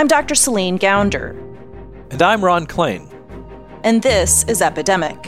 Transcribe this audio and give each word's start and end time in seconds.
I'm 0.00 0.08
Dr. 0.08 0.34
Celine 0.34 0.78
Gounder. 0.78 1.32
And 2.10 2.22
I'm 2.22 2.42
Ron 2.42 2.66
Klain. 2.66 3.06
And 3.84 4.00
this 4.00 4.44
is 4.44 4.62
Epidemic. 4.62 5.22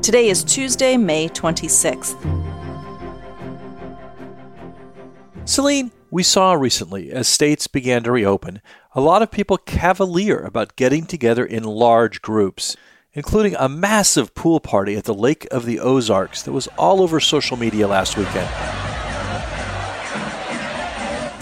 Today 0.00 0.30
is 0.30 0.42
Tuesday, 0.42 0.96
May 0.96 1.28
26th. 1.28 2.16
Celine, 5.44 5.92
we 6.10 6.22
saw 6.22 6.54
recently, 6.54 7.12
as 7.12 7.28
states 7.28 7.66
began 7.66 8.02
to 8.04 8.12
reopen, 8.12 8.62
a 8.94 9.02
lot 9.02 9.20
of 9.20 9.30
people 9.30 9.58
cavalier 9.58 10.38
about 10.38 10.76
getting 10.76 11.04
together 11.04 11.44
in 11.44 11.62
large 11.62 12.22
groups, 12.22 12.74
including 13.12 13.54
a 13.56 13.68
massive 13.68 14.34
pool 14.34 14.60
party 14.60 14.96
at 14.96 15.04
the 15.04 15.12
Lake 15.12 15.46
of 15.50 15.66
the 15.66 15.78
Ozarks 15.78 16.40
that 16.44 16.52
was 16.52 16.68
all 16.78 17.02
over 17.02 17.20
social 17.20 17.58
media 17.58 17.86
last 17.86 18.16
weekend. 18.16 18.48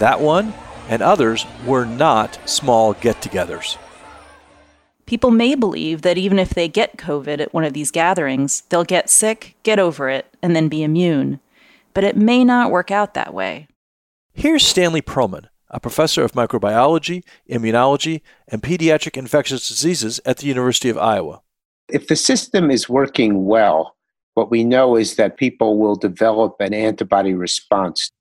That 0.01 0.19
one 0.19 0.55
and 0.89 1.03
others 1.03 1.45
were 1.63 1.85
not 1.85 2.39
small 2.49 2.93
get 2.93 3.21
togethers. 3.21 3.77
People 5.05 5.29
may 5.29 5.53
believe 5.53 6.01
that 6.01 6.17
even 6.17 6.39
if 6.39 6.55
they 6.55 6.67
get 6.67 6.97
COVID 6.97 7.39
at 7.39 7.53
one 7.53 7.63
of 7.63 7.73
these 7.73 7.91
gatherings, 7.91 8.61
they'll 8.69 8.83
get 8.83 9.11
sick, 9.11 9.53
get 9.61 9.77
over 9.77 10.09
it, 10.09 10.25
and 10.41 10.55
then 10.55 10.69
be 10.69 10.81
immune. 10.81 11.39
But 11.93 12.03
it 12.03 12.17
may 12.17 12.43
not 12.43 12.71
work 12.71 12.89
out 12.89 13.13
that 13.13 13.31
way. 13.31 13.67
Here's 14.33 14.65
Stanley 14.65 15.03
Perlman, 15.03 15.49
a 15.69 15.79
professor 15.79 16.23
of 16.23 16.31
microbiology, 16.31 17.23
immunology, 17.47 18.21
and 18.47 18.63
pediatric 18.63 19.15
infectious 19.17 19.67
diseases 19.67 20.19
at 20.25 20.37
the 20.37 20.47
University 20.47 20.89
of 20.89 20.97
Iowa. 20.97 21.43
If 21.89 22.07
the 22.07 22.15
system 22.15 22.71
is 22.71 22.89
working 22.89 23.45
well, 23.45 23.95
what 24.33 24.49
we 24.49 24.63
know 24.63 24.95
is 24.95 25.17
that 25.17 25.37
people 25.37 25.77
will 25.77 25.95
develop 25.95 26.55
an 26.59 26.73
antibody 26.73 27.35
response. 27.35 28.11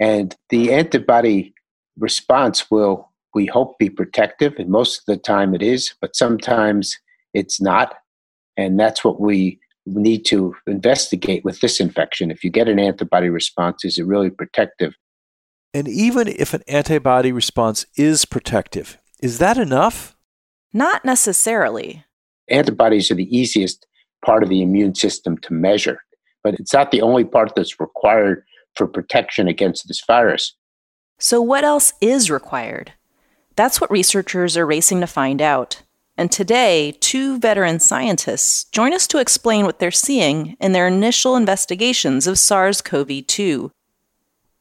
And 0.00 0.34
the 0.48 0.72
antibody 0.72 1.54
response 1.98 2.70
will, 2.70 3.10
we 3.34 3.46
hope, 3.46 3.78
be 3.78 3.90
protective, 3.90 4.54
and 4.58 4.70
most 4.70 5.00
of 5.00 5.04
the 5.06 5.18
time 5.18 5.54
it 5.54 5.62
is, 5.62 5.94
but 6.00 6.16
sometimes 6.16 6.98
it's 7.34 7.60
not. 7.60 7.94
And 8.56 8.80
that's 8.80 9.04
what 9.04 9.20
we 9.20 9.60
need 9.86 10.24
to 10.26 10.54
investigate 10.66 11.44
with 11.44 11.60
this 11.60 11.78
infection. 11.80 12.30
If 12.30 12.42
you 12.42 12.50
get 12.50 12.68
an 12.68 12.78
antibody 12.78 13.28
response, 13.28 13.84
is 13.84 13.98
it 13.98 14.06
really 14.06 14.30
protective? 14.30 14.94
And 15.72 15.86
even 15.86 16.26
if 16.26 16.54
an 16.54 16.62
antibody 16.66 17.30
response 17.30 17.86
is 17.96 18.24
protective, 18.24 18.98
is 19.22 19.38
that 19.38 19.58
enough? 19.58 20.16
Not 20.72 21.04
necessarily. 21.04 22.04
Antibodies 22.48 23.10
are 23.10 23.16
the 23.16 23.36
easiest 23.36 23.86
part 24.24 24.42
of 24.42 24.48
the 24.48 24.62
immune 24.62 24.94
system 24.94 25.38
to 25.38 25.52
measure, 25.52 26.00
but 26.42 26.54
it's 26.54 26.72
not 26.72 26.90
the 26.90 27.02
only 27.02 27.24
part 27.24 27.54
that's 27.54 27.78
required 27.78 28.44
for 28.74 28.86
protection 28.86 29.48
against 29.48 29.88
this 29.88 30.02
virus. 30.06 30.54
So, 31.18 31.40
what 31.40 31.64
else 31.64 31.92
is 32.00 32.30
required? 32.30 32.92
That's 33.56 33.80
what 33.80 33.90
researchers 33.90 34.56
are 34.56 34.66
racing 34.66 35.00
to 35.00 35.06
find 35.06 35.42
out. 35.42 35.82
And 36.16 36.30
today, 36.30 36.96
two 37.00 37.38
veteran 37.38 37.80
scientists 37.80 38.64
join 38.64 38.92
us 38.92 39.06
to 39.08 39.18
explain 39.18 39.64
what 39.64 39.78
they're 39.78 39.90
seeing 39.90 40.56
in 40.60 40.72
their 40.72 40.86
initial 40.86 41.36
investigations 41.36 42.26
of 42.26 42.38
SARS 42.38 42.80
CoV 42.80 43.26
2 43.26 43.70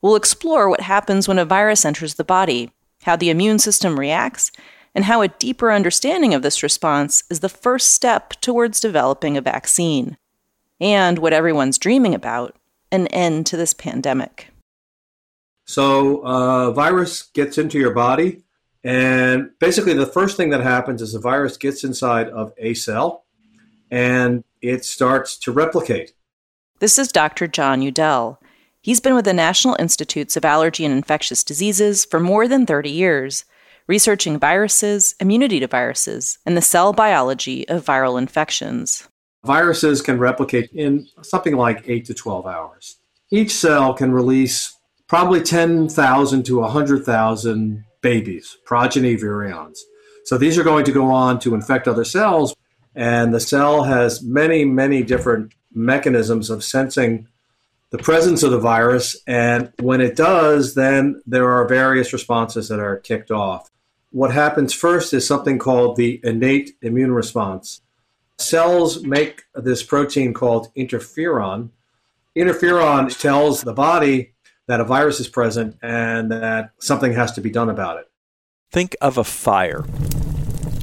We'll 0.01 0.15
explore 0.15 0.69
what 0.69 0.81
happens 0.81 1.27
when 1.27 1.39
a 1.39 1.45
virus 1.45 1.83
enters 1.83 2.15
the 2.15 2.23
body, 2.23 2.71
how 3.03 3.15
the 3.15 3.29
immune 3.29 3.59
system 3.59 3.99
reacts, 3.99 4.51
and 4.95 5.05
how 5.05 5.21
a 5.21 5.27
deeper 5.27 5.71
understanding 5.71 6.33
of 6.33 6.41
this 6.41 6.63
response 6.63 7.23
is 7.29 7.41
the 7.41 7.49
first 7.49 7.91
step 7.91 8.31
towards 8.41 8.79
developing 8.79 9.35
a 9.37 9.41
vaccine. 9.41 10.17
And 10.79 11.19
what 11.19 11.33
everyone's 11.33 11.77
dreaming 11.77 12.15
about 12.15 12.55
an 12.91 13.07
end 13.07 13.45
to 13.47 13.57
this 13.57 13.73
pandemic. 13.73 14.47
So, 15.65 16.23
a 16.23 16.69
uh, 16.69 16.71
virus 16.71 17.23
gets 17.33 17.57
into 17.57 17.77
your 17.77 17.93
body, 17.93 18.43
and 18.83 19.51
basically, 19.59 19.93
the 19.93 20.05
first 20.05 20.37
thing 20.37 20.49
that 20.49 20.61
happens 20.61 21.01
is 21.01 21.13
the 21.13 21.19
virus 21.19 21.57
gets 21.57 21.83
inside 21.83 22.29
of 22.29 22.53
a 22.57 22.73
cell 22.73 23.25
and 23.91 24.43
it 24.61 24.85
starts 24.85 25.37
to 25.37 25.51
replicate. 25.51 26.13
This 26.79 26.97
is 26.97 27.11
Dr. 27.11 27.47
Jon 27.47 27.81
Yewdell. 27.81 28.37
He's 28.81 29.01
been 29.01 29.15
with 29.15 29.25
the 29.25 29.33
National 29.33 29.75
Institutes 29.79 30.37
of 30.37 30.45
Allergy 30.45 30.85
and 30.85 30.93
Infectious 30.93 31.43
Diseases 31.43 32.05
for 32.05 32.19
more 32.19 32.47
than 32.47 32.65
30 32.65 32.89
years, 32.89 33.43
researching 33.87 34.39
viruses, 34.39 35.15
immunity 35.19 35.59
to 35.59 35.67
viruses, 35.67 36.37
and 36.45 36.55
the 36.55 36.61
cell 36.61 36.93
biology 36.93 37.67
of 37.67 37.83
viral 37.83 38.17
infections. 38.17 39.08
Viruses 39.45 40.01
can 40.01 40.19
replicate 40.19 40.69
in 40.73 41.07
something 41.21 41.55
like 41.55 41.87
8 41.87 42.05
to 42.05 42.13
12 42.13 42.45
hours. 42.45 42.97
Each 43.31 43.51
cell 43.51 43.93
can 43.93 44.11
release 44.11 44.75
probably 45.07 45.41
10,000 45.41 46.43
to 46.43 46.59
100,000 46.59 47.85
babies, 48.01 48.57
progeny 48.65 49.15
virions. 49.15 49.79
So 50.25 50.37
these 50.37 50.57
are 50.57 50.63
going 50.63 50.85
to 50.85 50.91
go 50.91 51.05
on 51.05 51.39
to 51.39 51.55
infect 51.55 51.87
other 51.87 52.03
cells, 52.03 52.55
and 52.95 53.33
the 53.33 53.39
cell 53.39 53.83
has 53.83 54.21
many, 54.21 54.65
many 54.65 55.03
different 55.03 55.53
mechanisms 55.73 56.49
of 56.49 56.63
sensing 56.63 57.27
the 57.91 57.97
presence 57.97 58.43
of 58.43 58.51
the 58.51 58.59
virus. 58.59 59.15
And 59.25 59.71
when 59.79 60.01
it 60.01 60.15
does, 60.15 60.75
then 60.75 61.21
there 61.25 61.49
are 61.49 61.67
various 61.67 62.13
responses 62.13 62.67
that 62.69 62.79
are 62.79 62.97
kicked 62.97 63.31
off. 63.31 63.69
What 64.11 64.31
happens 64.31 64.73
first 64.73 65.13
is 65.13 65.25
something 65.25 65.59
called 65.59 65.95
the 65.95 66.19
innate 66.23 66.71
immune 66.81 67.11
response. 67.11 67.81
Cells 68.39 69.03
make 69.03 69.43
this 69.53 69.83
protein 69.83 70.33
called 70.33 70.73
interferon. 70.75 71.69
Interferon 72.37 73.17
tells 73.19 73.61
the 73.61 73.73
body 73.73 74.33
that 74.67 74.79
a 74.79 74.85
virus 74.85 75.19
is 75.19 75.27
present 75.27 75.77
and 75.81 76.31
that 76.31 76.71
something 76.79 77.13
has 77.13 77.33
to 77.33 77.41
be 77.41 77.49
done 77.49 77.69
about 77.69 77.97
it. 77.97 78.09
Think 78.71 78.95
of 79.01 79.17
a 79.17 79.23
fire. 79.23 79.83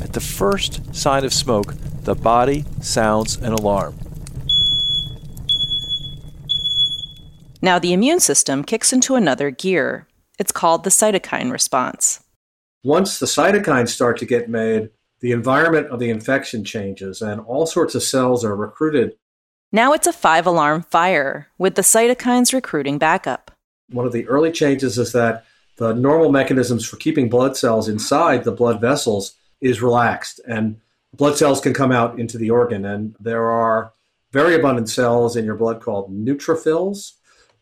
At 0.02 0.12
the 0.12 0.20
first 0.20 0.94
sign 0.94 1.24
of 1.24 1.32
smoke, 1.32 1.74
the 2.02 2.14
body 2.14 2.64
sounds 2.80 3.36
an 3.36 3.52
alarm. 3.52 3.96
Now, 7.62 7.78
the 7.78 7.92
immune 7.92 8.20
system 8.20 8.64
kicks 8.64 8.92
into 8.92 9.14
another 9.14 9.50
gear. 9.50 10.06
It's 10.38 10.52
called 10.52 10.84
the 10.84 10.90
cytokine 10.90 11.50
response. 11.50 12.20
Once 12.84 13.18
the 13.18 13.26
cytokines 13.26 13.88
start 13.88 14.18
to 14.18 14.26
get 14.26 14.48
made, 14.48 14.90
the 15.20 15.32
environment 15.32 15.88
of 15.88 15.98
the 15.98 16.10
infection 16.10 16.64
changes 16.64 17.22
and 17.22 17.40
all 17.40 17.66
sorts 17.66 17.94
of 17.94 18.02
cells 18.02 18.44
are 18.44 18.56
recruited. 18.56 19.16
Now 19.72 19.92
it's 19.92 20.06
a 20.06 20.12
five 20.12 20.46
alarm 20.46 20.82
fire, 20.82 21.48
with 21.58 21.74
the 21.74 21.82
cytokines 21.82 22.52
recruiting 22.52 22.98
backup. 22.98 23.50
One 23.90 24.06
of 24.06 24.12
the 24.12 24.26
early 24.28 24.52
changes 24.52 24.98
is 24.98 25.12
that 25.12 25.44
the 25.76 25.94
normal 25.94 26.30
mechanisms 26.30 26.86
for 26.86 26.96
keeping 26.96 27.28
blood 27.28 27.56
cells 27.56 27.88
inside 27.88 28.44
the 28.44 28.52
blood 28.52 28.80
vessels 28.80 29.34
is 29.60 29.82
relaxed, 29.82 30.40
and 30.46 30.80
blood 31.14 31.36
cells 31.36 31.60
can 31.60 31.74
come 31.74 31.92
out 31.92 32.18
into 32.18 32.38
the 32.38 32.50
organ. 32.50 32.84
And 32.84 33.16
there 33.20 33.50
are 33.50 33.92
very 34.32 34.54
abundant 34.54 34.88
cells 34.88 35.36
in 35.36 35.44
your 35.44 35.56
blood 35.56 35.80
called 35.80 36.10
neutrophils, 36.10 37.12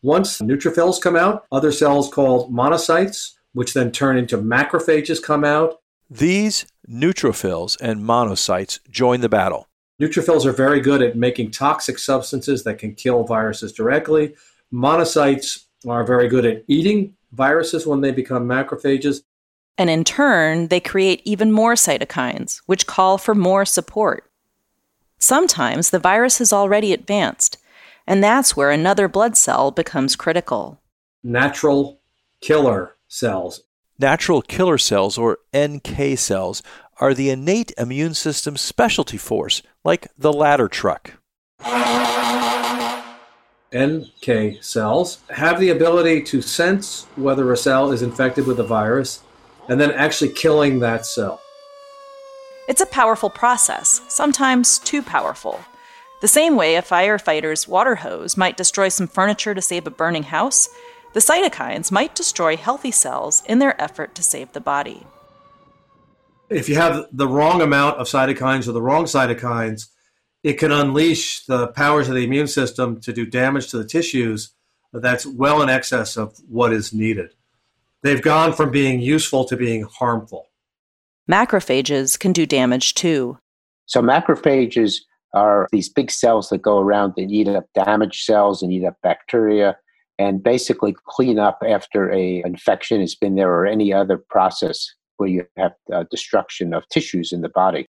once 0.05 0.39
neutrophils 0.39 1.01
come 1.01 1.15
out, 1.15 1.45
other 1.51 1.71
cells 1.71 2.13
called 2.13 2.53
monocytes, 2.53 3.31
which 3.53 3.73
then 3.73 3.91
turn 3.91 4.17
into 4.17 4.37
macrophages, 4.37 5.19
come 5.19 5.43
out. 5.43 5.81
These 6.11 6.67
neutrophils 6.89 7.77
and 7.81 8.01
monocytes 8.01 8.79
join 8.89 9.21
the 9.21 9.29
battle. 9.29 9.67
Neutrophils 10.01 10.45
are 10.45 10.51
very 10.51 10.81
good 10.81 11.01
at 11.01 11.15
making 11.15 11.51
toxic 11.51 11.97
substances 11.97 12.63
that 12.63 12.79
can 12.79 12.95
kill 12.95 13.23
viruses 13.23 13.71
directly. 13.71 14.35
Monocytes 14.73 15.65
are 15.87 16.03
very 16.03 16.27
good 16.27 16.45
at 16.45 16.63
eating 16.67 17.15
viruses 17.31 17.87
when 17.87 18.01
they 18.01 18.11
become 18.11 18.47
macrophages. 18.47 19.23
And 19.77 19.89
in 19.89 20.03
turn, 20.03 20.67
they 20.67 20.79
create 20.79 21.21
even 21.25 21.51
more 21.51 21.75
cytokines, 21.75 22.61
which 22.65 22.87
call 22.87 23.17
for 23.17 23.35
more 23.35 23.65
support. 23.65 24.29
Sometimes 25.17 25.89
the 25.89 25.99
virus 25.99 26.37
has 26.39 26.53
already 26.53 26.93
advanced, 26.93 27.57
and 28.07 28.23
that's 28.23 28.55
where 28.55 28.71
another 28.71 29.07
blood 29.07 29.35
cell 29.37 29.71
becomes 29.71 30.15
critical. 30.15 30.81
Natural 31.23 31.99
killer 32.41 32.95
cells. 33.07 33.63
Natural 33.97 34.41
killer 34.41 34.77
cells, 34.77 35.17
or 35.17 35.39
NK 35.55 36.17
cells, 36.17 36.61
are 36.99 37.13
the 37.13 37.29
innate 37.29 37.71
immune 37.77 38.13
system's 38.13 38.59
specialty 38.59 39.15
force, 39.15 39.61
like 39.85 40.09
the 40.17 40.33
ladder 40.33 40.67
truck. 40.67 41.13
NK 43.73 44.61
cells 44.61 45.19
have 45.29 45.61
the 45.61 45.69
ability 45.69 46.23
to 46.23 46.41
sense 46.41 47.07
whether 47.15 47.51
a 47.53 47.57
cell 47.57 47.93
is 47.93 48.01
infected 48.01 48.45
with 48.45 48.59
a 48.59 48.63
virus 48.63 49.21
and 49.69 49.79
then 49.79 49.91
actually 49.91 50.31
killing 50.31 50.79
that 50.79 51.05
cell. 51.05 51.41
It's 52.67 52.81
a 52.81 52.85
powerful 52.87 53.29
process, 53.29 54.01
sometimes 54.09 54.79
too 54.79 55.01
powerful. 55.01 55.61
The 56.21 56.27
same 56.27 56.55
way 56.55 56.75
a 56.75 56.81
firefighter's 56.81 57.67
water 57.67 57.95
hose 57.95 58.35
might 58.35 58.57
destroy 58.57 58.89
some 58.89 59.07
furniture 59.07 59.53
to 59.53 59.61
save 59.61 59.87
a 59.87 59.91
burning 59.91 60.23
house, 60.23 60.67
the 61.15 61.21
cytokines 61.21 61.93
might 61.93 62.13
destroy 62.13 62.57
healthy 62.57 62.91
cells 62.91 63.41
in 63.45 63.59
their 63.59 63.81
effort 63.81 64.13
to 64.13 64.21
save 64.21 64.51
the 64.51 64.59
body. 64.59 65.07
If 66.49 66.67
you 66.67 66.75
have 66.75 67.05
the 67.09 67.25
wrong 67.25 67.61
amount 67.61 67.99
of 67.99 68.07
cytokines 68.07 68.67
or 68.67 68.73
the 68.73 68.81
wrong 68.81 69.05
cytokines, 69.05 69.87
it 70.43 70.59
can 70.59 70.73
unleash 70.73 71.45
the 71.45 71.67
powers 71.67 72.09
of 72.09 72.15
the 72.15 72.25
immune 72.25 72.47
system 72.47 72.99
to 72.99 73.13
do 73.13 73.25
damage 73.25 73.69
to 73.69 73.77
the 73.77 73.85
tissues 73.85 74.55
that's 74.91 75.25
well 75.25 75.61
in 75.61 75.69
excess 75.69 76.17
of 76.17 76.37
what 76.49 76.73
is 76.73 76.93
needed. 76.93 77.31
they've 78.03 78.21
gone 78.21 78.51
from 78.51 78.69
being 78.69 78.99
useful 78.99 79.45
to 79.45 79.55
being 79.55 79.83
harmful. 79.83 80.49
Macrophages 81.31 82.19
can 82.19 82.33
do 82.33 82.45
damage 82.45 82.93
too. 82.93 83.39
So, 83.85 84.01
macrophages 84.01 84.97
are 85.33 85.69
these 85.71 85.87
big 85.87 86.11
cells 86.11 86.49
that 86.49 86.61
go 86.61 86.79
around 86.79 87.13
and 87.15 87.31
eat 87.31 87.47
up 87.47 87.67
damaged 87.73 88.25
cells 88.25 88.61
and 88.61 88.73
eat 88.73 88.85
up 88.85 88.97
bacteria 89.01 89.77
and 90.17 90.43
basically 90.43 90.95
clean 91.07 91.39
up 91.39 91.61
after 91.67 92.11
a 92.11 92.41
infection 92.45 93.01
has 93.01 93.15
been 93.15 93.35
there 93.35 93.51
or 93.51 93.65
any 93.65 93.93
other 93.93 94.17
process 94.17 94.93
where 95.17 95.29
you 95.29 95.45
have 95.57 95.73
uh, 95.93 96.03
destruction 96.09 96.73
of 96.73 96.87
tissues 96.89 97.31
in 97.31 97.41
the 97.41 97.49
body. 97.49 97.85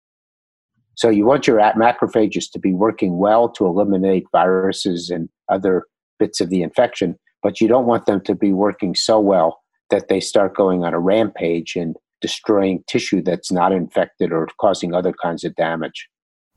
So 0.96 1.10
you 1.10 1.26
want 1.26 1.46
your 1.46 1.58
macrophages 1.58 2.50
to 2.52 2.58
be 2.58 2.72
working 2.72 3.18
well 3.18 3.48
to 3.50 3.66
eliminate 3.66 4.26
viruses 4.30 5.10
and 5.10 5.28
other 5.48 5.86
bits 6.18 6.40
of 6.40 6.50
the 6.50 6.62
infection, 6.62 7.16
but 7.42 7.60
you 7.60 7.68
don't 7.68 7.86
want 7.86 8.06
them 8.06 8.20
to 8.22 8.34
be 8.34 8.52
working 8.52 8.94
so 8.94 9.18
well 9.18 9.60
that 9.90 10.08
they 10.08 10.20
start 10.20 10.56
going 10.56 10.84
on 10.84 10.94
a 10.94 11.00
rampage 11.00 11.76
and 11.76 11.96
destroying 12.20 12.82
tissue 12.86 13.22
that's 13.22 13.52
not 13.52 13.72
infected 13.72 14.32
or 14.32 14.48
causing 14.60 14.94
other 14.94 15.12
kinds 15.12 15.44
of 15.44 15.54
damage. 15.56 16.08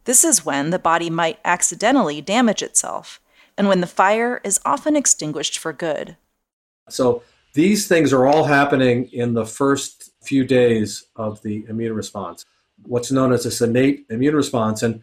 This 0.05 0.23
is 0.23 0.45
when 0.45 0.69
the 0.69 0.79
body 0.79 1.09
might 1.09 1.39
accidentally 1.43 2.21
damage 2.21 2.63
itself, 2.63 3.19
and 3.57 3.67
when 3.67 3.81
the 3.81 3.87
fire 3.87 4.39
is 4.43 4.59
often 4.65 4.95
extinguished 4.95 5.57
for 5.57 5.73
good. 5.73 6.15
So 6.89 7.23
these 7.53 7.87
things 7.87 8.13
are 8.13 8.27
all 8.27 8.43
happening 8.43 9.05
in 9.11 9.33
the 9.33 9.45
first 9.45 10.11
few 10.21 10.43
days 10.45 11.05
of 11.15 11.41
the 11.41 11.65
immune 11.67 11.93
response, 11.93 12.45
what's 12.83 13.11
known 13.11 13.33
as 13.33 13.43
this 13.43 13.61
innate 13.61 14.05
immune 14.09 14.35
response. 14.35 14.83
And 14.83 15.01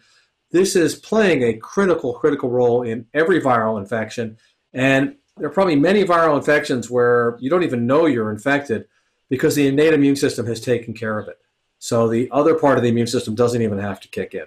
this 0.50 0.76
is 0.76 0.94
playing 0.94 1.42
a 1.42 1.54
critical, 1.54 2.14
critical 2.14 2.50
role 2.50 2.82
in 2.82 3.06
every 3.12 3.40
viral 3.40 3.80
infection. 3.80 4.38
And 4.72 5.16
there 5.36 5.48
are 5.48 5.52
probably 5.52 5.76
many 5.76 6.04
viral 6.04 6.36
infections 6.36 6.88
where 6.88 7.36
you 7.40 7.50
don't 7.50 7.64
even 7.64 7.86
know 7.86 8.06
you're 8.06 8.30
infected 8.30 8.86
because 9.28 9.56
the 9.56 9.66
innate 9.66 9.94
immune 9.94 10.16
system 10.16 10.46
has 10.46 10.60
taken 10.60 10.94
care 10.94 11.18
of 11.18 11.26
it. 11.28 11.38
So 11.80 12.08
the 12.08 12.30
other 12.30 12.54
part 12.54 12.78
of 12.78 12.82
the 12.82 12.88
immune 12.88 13.08
system 13.08 13.34
doesn't 13.34 13.62
even 13.62 13.78
have 13.78 14.00
to 14.00 14.08
kick 14.08 14.32
in. 14.32 14.46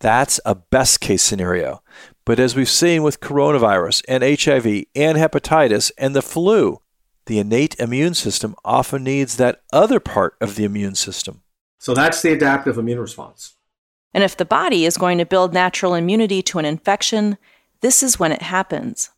That's 0.00 0.40
a 0.44 0.54
best 0.54 1.00
case 1.00 1.22
scenario. 1.22 1.82
But 2.24 2.38
as 2.38 2.54
we've 2.54 2.68
seen 2.68 3.02
with 3.02 3.20
coronavirus 3.20 4.02
and 4.06 4.22
HIV 4.22 4.84
and 4.94 5.18
hepatitis 5.18 5.90
and 5.98 6.14
the 6.14 6.22
flu, 6.22 6.80
the 7.26 7.38
innate 7.38 7.74
immune 7.78 8.14
system 8.14 8.54
often 8.64 9.04
needs 9.04 9.36
that 9.36 9.62
other 9.72 10.00
part 10.00 10.36
of 10.40 10.54
the 10.54 10.64
immune 10.64 10.94
system. 10.94 11.42
So 11.78 11.94
that's 11.94 12.22
the 12.22 12.32
adaptive 12.32 12.78
immune 12.78 13.00
response. 13.00 13.56
And 14.14 14.24
if 14.24 14.36
the 14.36 14.44
body 14.44 14.84
is 14.84 14.96
going 14.96 15.18
to 15.18 15.26
build 15.26 15.52
natural 15.52 15.94
immunity 15.94 16.42
to 16.42 16.58
an 16.58 16.64
infection, 16.64 17.38
this 17.80 18.02
is 18.02 18.18
when 18.18 18.32
it 18.32 18.42
happens. 18.42 19.10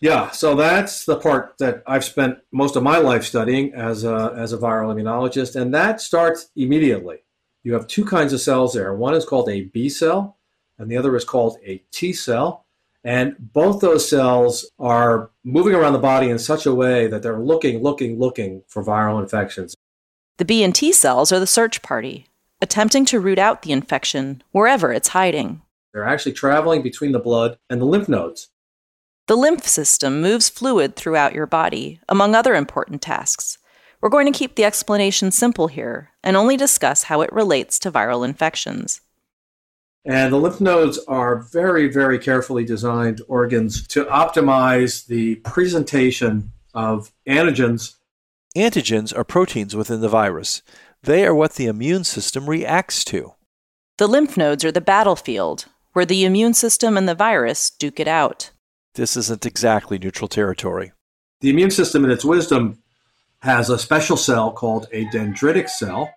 Yeah, 0.00 0.30
so 0.30 0.56
that's 0.56 1.04
the 1.04 1.16
part 1.16 1.54
that 1.58 1.82
I've 1.86 2.04
spent 2.04 2.38
most 2.50 2.74
of 2.74 2.82
my 2.82 2.98
life 2.98 3.24
studying 3.24 3.72
as 3.72 4.02
a, 4.02 4.34
as 4.36 4.52
a 4.52 4.58
viral 4.58 4.92
immunologist, 4.92 5.54
and 5.54 5.72
that 5.74 6.00
starts 6.00 6.48
immediately. 6.56 7.18
You 7.62 7.74
have 7.74 7.86
two 7.86 8.04
kinds 8.04 8.32
of 8.32 8.40
cells 8.40 8.74
there. 8.74 8.94
One 8.94 9.14
is 9.14 9.24
called 9.24 9.48
a 9.48 9.62
B 9.62 9.88
cell, 9.88 10.36
and 10.78 10.90
the 10.90 10.96
other 10.96 11.14
is 11.16 11.24
called 11.24 11.58
a 11.64 11.78
T 11.92 12.12
cell. 12.12 12.66
And 13.04 13.36
both 13.38 13.80
those 13.80 14.08
cells 14.08 14.70
are 14.78 15.30
moving 15.44 15.74
around 15.74 15.92
the 15.92 15.98
body 15.98 16.30
in 16.30 16.38
such 16.38 16.66
a 16.66 16.74
way 16.74 17.08
that 17.08 17.22
they're 17.22 17.38
looking, 17.38 17.82
looking, 17.82 18.18
looking 18.18 18.62
for 18.68 18.84
viral 18.84 19.20
infections. 19.20 19.74
The 20.38 20.44
B 20.44 20.62
and 20.62 20.74
T 20.74 20.92
cells 20.92 21.32
are 21.32 21.40
the 21.40 21.46
search 21.46 21.82
party, 21.82 22.26
attempting 22.60 23.04
to 23.06 23.20
root 23.20 23.38
out 23.38 23.62
the 23.62 23.72
infection 23.72 24.42
wherever 24.52 24.92
it's 24.92 25.08
hiding. 25.08 25.62
They're 25.92 26.08
actually 26.08 26.32
traveling 26.32 26.82
between 26.82 27.12
the 27.12 27.18
blood 27.18 27.58
and 27.68 27.80
the 27.80 27.84
lymph 27.86 28.08
nodes. 28.08 28.48
The 29.26 29.36
lymph 29.36 29.66
system 29.66 30.20
moves 30.20 30.48
fluid 30.48 30.96
throughout 30.96 31.34
your 31.34 31.46
body, 31.46 32.00
among 32.08 32.34
other 32.34 32.54
important 32.54 33.02
tasks. 33.02 33.58
We're 34.02 34.08
going 34.08 34.30
to 34.30 34.36
keep 34.36 34.56
the 34.56 34.64
explanation 34.64 35.30
simple 35.30 35.68
here 35.68 36.10
and 36.24 36.36
only 36.36 36.56
discuss 36.56 37.04
how 37.04 37.20
it 37.20 37.32
relates 37.32 37.78
to 37.78 37.92
viral 37.92 38.26
infections. 38.26 39.00
And 40.04 40.32
the 40.32 40.38
lymph 40.38 40.60
nodes 40.60 40.98
are 41.06 41.36
very, 41.36 41.86
very 41.86 42.18
carefully 42.18 42.64
designed 42.64 43.22
organs 43.28 43.86
to 43.86 44.04
optimize 44.06 45.06
the 45.06 45.36
presentation 45.36 46.50
of 46.74 47.12
antigens. 47.28 47.94
Antigens 48.56 49.16
are 49.16 49.22
proteins 49.22 49.76
within 49.76 50.00
the 50.00 50.08
virus. 50.08 50.62
They 51.04 51.24
are 51.24 51.34
what 51.34 51.54
the 51.54 51.66
immune 51.66 52.02
system 52.02 52.50
reacts 52.50 53.04
to. 53.04 53.34
The 53.98 54.08
lymph 54.08 54.36
nodes 54.36 54.64
are 54.64 54.72
the 54.72 54.80
battlefield, 54.80 55.66
where 55.92 56.04
the 56.04 56.24
immune 56.24 56.54
system 56.54 56.96
and 56.96 57.08
the 57.08 57.14
virus 57.14 57.70
duke 57.70 58.00
it 58.00 58.08
out. 58.08 58.50
This 58.94 59.16
isn't 59.16 59.46
exactly 59.46 59.96
neutral 59.96 60.26
territory. 60.26 60.90
The 61.40 61.50
immune 61.50 61.70
system, 61.70 62.04
in 62.04 62.10
its 62.10 62.24
wisdom, 62.24 62.81
has 63.42 63.70
a 63.70 63.78
special 63.78 64.16
cell 64.16 64.52
called 64.52 64.86
a 64.92 65.04
dendritic 65.06 65.68
cell. 65.68 66.14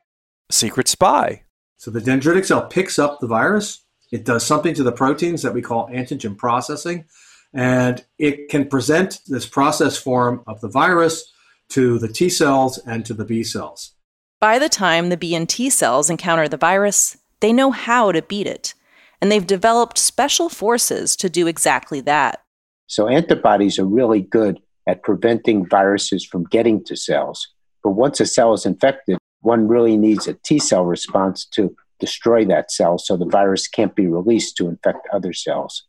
Secret 0.51 0.87
spy. 0.87 1.41
So 1.77 1.89
the 1.89 1.99
dendritic 1.99 2.45
cell 2.45 2.67
picks 2.67 2.99
up 2.99 3.19
the 3.19 3.27
virus. 3.27 3.83
It 4.11 4.25
does 4.25 4.45
something 4.45 4.75
to 4.75 4.83
the 4.83 4.91
proteins 4.91 5.41
that 5.41 5.53
we 5.53 5.61
call 5.61 5.89
antigen 5.89 6.37
processing, 6.37 7.05
and 7.53 8.05
it 8.19 8.49
can 8.49 8.67
present 8.67 9.21
this 9.27 9.47
process 9.47 9.97
form 9.97 10.43
of 10.45 10.61
the 10.61 10.69
virus 10.69 11.31
to 11.69 11.97
the 11.97 12.07
T 12.07 12.29
cells 12.29 12.77
and 12.85 13.03
to 13.05 13.13
the 13.15 13.25
B 13.25 13.43
cells. 13.43 13.93
By 14.39 14.59
the 14.59 14.69
time 14.69 15.09
the 15.09 15.17
B 15.17 15.33
and 15.33 15.49
T 15.49 15.71
cells 15.71 16.11
encounter 16.11 16.47
the 16.47 16.57
virus, 16.57 17.17
they 17.39 17.51
know 17.51 17.71
how 17.71 18.11
to 18.11 18.21
beat 18.21 18.45
it, 18.45 18.75
and 19.19 19.31
they've 19.31 19.45
developed 19.45 19.97
special 19.97 20.47
forces 20.47 21.15
to 21.15 21.29
do 21.29 21.47
exactly 21.47 22.01
that. 22.01 22.43
So 22.85 23.07
antibodies 23.07 23.79
are 23.79 23.85
really 23.85 24.21
good 24.21 24.61
at 24.87 25.03
preventing 25.03 25.67
viruses 25.67 26.25
from 26.25 26.43
getting 26.45 26.83
to 26.85 26.95
cells. 26.95 27.47
But 27.83 27.91
once 27.91 28.19
a 28.19 28.25
cell 28.25 28.53
is 28.53 28.65
infected, 28.65 29.17
one 29.41 29.67
really 29.67 29.97
needs 29.97 30.27
a 30.27 30.33
T 30.33 30.59
cell 30.59 30.85
response 30.85 31.45
to 31.51 31.75
destroy 31.99 32.45
that 32.45 32.71
cell 32.71 32.97
so 32.97 33.15
the 33.15 33.25
virus 33.25 33.67
can't 33.67 33.95
be 33.95 34.07
released 34.07 34.57
to 34.57 34.67
infect 34.67 35.07
other 35.13 35.33
cells. 35.33 35.83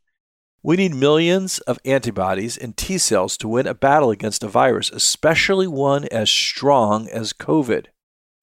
We 0.63 0.77
need 0.77 0.95
millions 0.95 1.59
of 1.61 1.79
antibodies 1.85 2.57
and 2.57 2.77
T 2.77 2.99
cells 2.99 3.37
to 3.39 3.49
win 3.49 3.67
a 3.67 3.75
battle 3.75 4.11
against 4.11 4.43
a 4.43 4.49
virus, 4.49 4.91
especially 4.91 5.67
one 5.67 6.07
as 6.07 6.29
strong 6.29 7.09
as 7.09 7.33
COVID. 7.33 7.87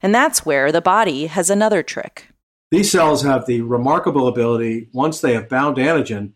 And 0.02 0.16
that's 0.16 0.46
where 0.46 0.72
the 0.72 0.82
body 0.82 1.28
has 1.28 1.50
another 1.50 1.84
trick. 1.84 2.30
These 2.72 2.92
cells 2.92 3.24
have 3.24 3.46
the 3.46 3.62
remarkable 3.62 4.28
ability, 4.28 4.90
once 4.94 5.22
they 5.22 5.34
have 5.34 5.48
bound 5.48 5.78
antigen, 5.78 6.32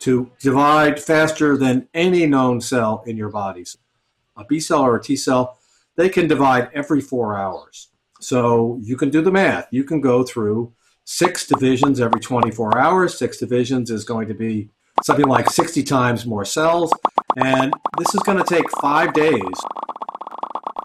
to 0.00 0.30
divide 0.40 1.00
faster 1.00 1.56
than 1.56 1.88
any 1.94 2.26
known 2.26 2.60
cell 2.60 3.02
in 3.06 3.16
your 3.16 3.28
bodies. 3.28 3.76
A 4.36 4.44
B 4.44 4.58
cell 4.60 4.82
or 4.82 4.96
a 4.96 5.02
T 5.02 5.16
cell, 5.16 5.58
they 5.96 6.08
can 6.08 6.26
divide 6.26 6.70
every 6.74 7.00
four 7.00 7.36
hours. 7.36 7.88
So 8.20 8.78
you 8.82 8.96
can 8.96 9.10
do 9.10 9.22
the 9.22 9.30
math. 9.30 9.68
You 9.70 9.84
can 9.84 10.00
go 10.00 10.22
through 10.22 10.72
six 11.04 11.46
divisions 11.46 12.00
every 12.00 12.20
24 12.20 12.78
hours. 12.78 13.18
Six 13.18 13.38
divisions 13.38 13.90
is 13.90 14.04
going 14.04 14.28
to 14.28 14.34
be 14.34 14.70
something 15.04 15.26
like 15.26 15.50
60 15.50 15.82
times 15.82 16.26
more 16.26 16.44
cells. 16.44 16.92
And 17.36 17.72
this 17.98 18.14
is 18.14 18.20
going 18.22 18.38
to 18.38 18.44
take 18.44 18.70
five 18.80 19.12
days. 19.12 19.42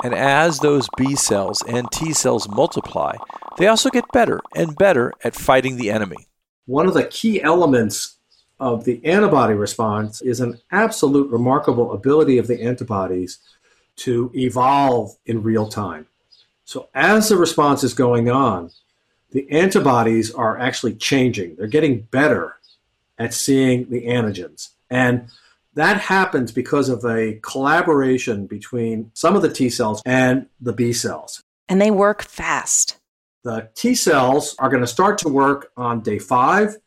And 0.03 0.13
as 0.13 0.59
those 0.59 0.87
B 0.97 1.15
cells 1.15 1.63
and 1.67 1.91
T 1.91 2.13
cells 2.13 2.47
multiply, 2.49 3.15
they 3.57 3.67
also 3.67 3.89
get 3.89 4.05
better 4.11 4.39
and 4.53 4.75
better 4.75 5.13
at 5.23 5.35
fighting 5.35 5.77
the 5.77 5.89
enemy. 5.89 6.27
One 6.65 6.87
of 6.87 6.93
the 6.93 7.05
key 7.05 7.41
elements 7.41 8.14
of 8.59 8.85
the 8.85 9.03
antibody 9.05 9.53
response 9.53 10.21
is 10.21 10.39
an 10.39 10.59
absolute 10.71 11.29
remarkable 11.29 11.91
ability 11.93 12.37
of 12.37 12.47
the 12.47 12.61
antibodies 12.61 13.39
to 13.97 14.31
evolve 14.33 15.15
in 15.25 15.43
real 15.43 15.67
time. 15.67 16.07
So 16.63 16.89
as 16.93 17.29
the 17.29 17.37
response 17.37 17.83
is 17.83 17.93
going 17.93 18.29
on, 18.29 18.71
the 19.31 19.49
antibodies 19.51 20.31
are 20.31 20.57
actually 20.57 20.95
changing. 20.95 21.55
They're 21.55 21.67
getting 21.67 22.01
better 22.01 22.57
at 23.17 23.33
seeing 23.33 23.89
the 23.89 24.05
antigens. 24.07 24.69
And 24.89 25.29
that 25.73 25.99
happens 25.99 26.51
because 26.51 26.89
of 26.89 27.03
a 27.05 27.39
collaboration 27.41 28.47
between 28.47 29.11
some 29.13 29.35
of 29.35 29.41
the 29.41 29.51
T 29.51 29.69
cells 29.69 30.01
and 30.05 30.47
the 30.61 30.73
B 30.73 30.93
cells. 30.93 31.43
And 31.67 31.81
they 31.81 31.91
work 31.91 32.23
fast. 32.23 32.97
The 33.43 33.69
T 33.75 33.93
cells 33.93 34.55
are 34.57 34.69
going 34.69 34.81
to 34.81 34.87
start 34.87 35.17
to 35.19 35.29
work 35.29 35.71
on 35.75 36.01
day 36.01 36.17
five. 36.17 36.77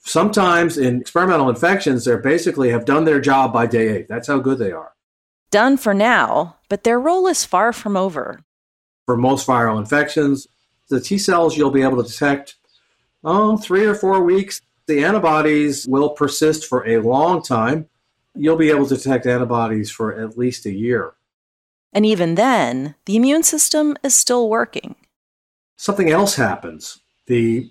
Sometimes 0.00 0.78
in 0.78 1.00
experimental 1.00 1.50
infections, 1.50 2.04
they 2.04 2.16
basically 2.16 2.70
have 2.70 2.84
done 2.84 3.04
their 3.04 3.20
job 3.20 3.52
by 3.52 3.66
day 3.66 3.88
eight. 3.88 4.08
That's 4.08 4.28
how 4.28 4.38
good 4.38 4.58
they 4.58 4.72
are. 4.72 4.92
Done 5.50 5.76
for 5.76 5.94
now, 5.94 6.56
but 6.68 6.84
their 6.84 7.00
role 7.00 7.26
is 7.26 7.44
far 7.44 7.72
from 7.72 7.96
over 7.96 8.40
for 9.08 9.16
most 9.16 9.46
viral 9.46 9.78
infections. 9.78 10.46
The 10.90 11.00
T 11.00 11.16
cells 11.16 11.56
you'll 11.56 11.70
be 11.70 11.80
able 11.80 12.02
to 12.02 12.06
detect, 12.06 12.56
oh, 13.24 13.56
three 13.56 13.86
or 13.86 13.94
four 13.94 14.22
weeks. 14.22 14.60
The 14.86 15.02
antibodies 15.02 15.88
will 15.88 16.10
persist 16.10 16.66
for 16.66 16.86
a 16.86 16.98
long 16.98 17.42
time. 17.42 17.88
You'll 18.34 18.58
be 18.58 18.68
able 18.68 18.86
to 18.86 18.96
detect 18.96 19.24
antibodies 19.24 19.90
for 19.90 20.14
at 20.14 20.36
least 20.36 20.66
a 20.66 20.70
year. 20.70 21.14
And 21.90 22.04
even 22.04 22.34
then, 22.34 22.96
the 23.06 23.16
immune 23.16 23.44
system 23.44 23.96
is 24.02 24.14
still 24.14 24.50
working. 24.50 24.94
Something 25.78 26.10
else 26.10 26.34
happens. 26.34 26.98
The 27.28 27.70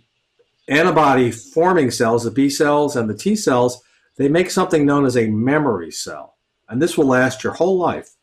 antibody 0.68 1.32
forming 1.32 1.92
cells, 1.92 2.24
the 2.24 2.32
B 2.32 2.50
cells 2.50 2.96
and 2.96 3.10
the 3.10 3.18
T 3.18 3.36
cells, 3.36 3.82
they 4.18 4.28
make 4.28 4.52
something 4.52 4.86
known 4.86 5.06
as 5.06 5.16
a 5.16 5.28
memory 5.28 5.92
cell. 5.92 6.36
And 6.68 6.82
this 6.82 6.98
will 6.98 7.06
last 7.06 7.44
your 7.44 7.54
whole 7.54 7.78
life. 7.78 8.16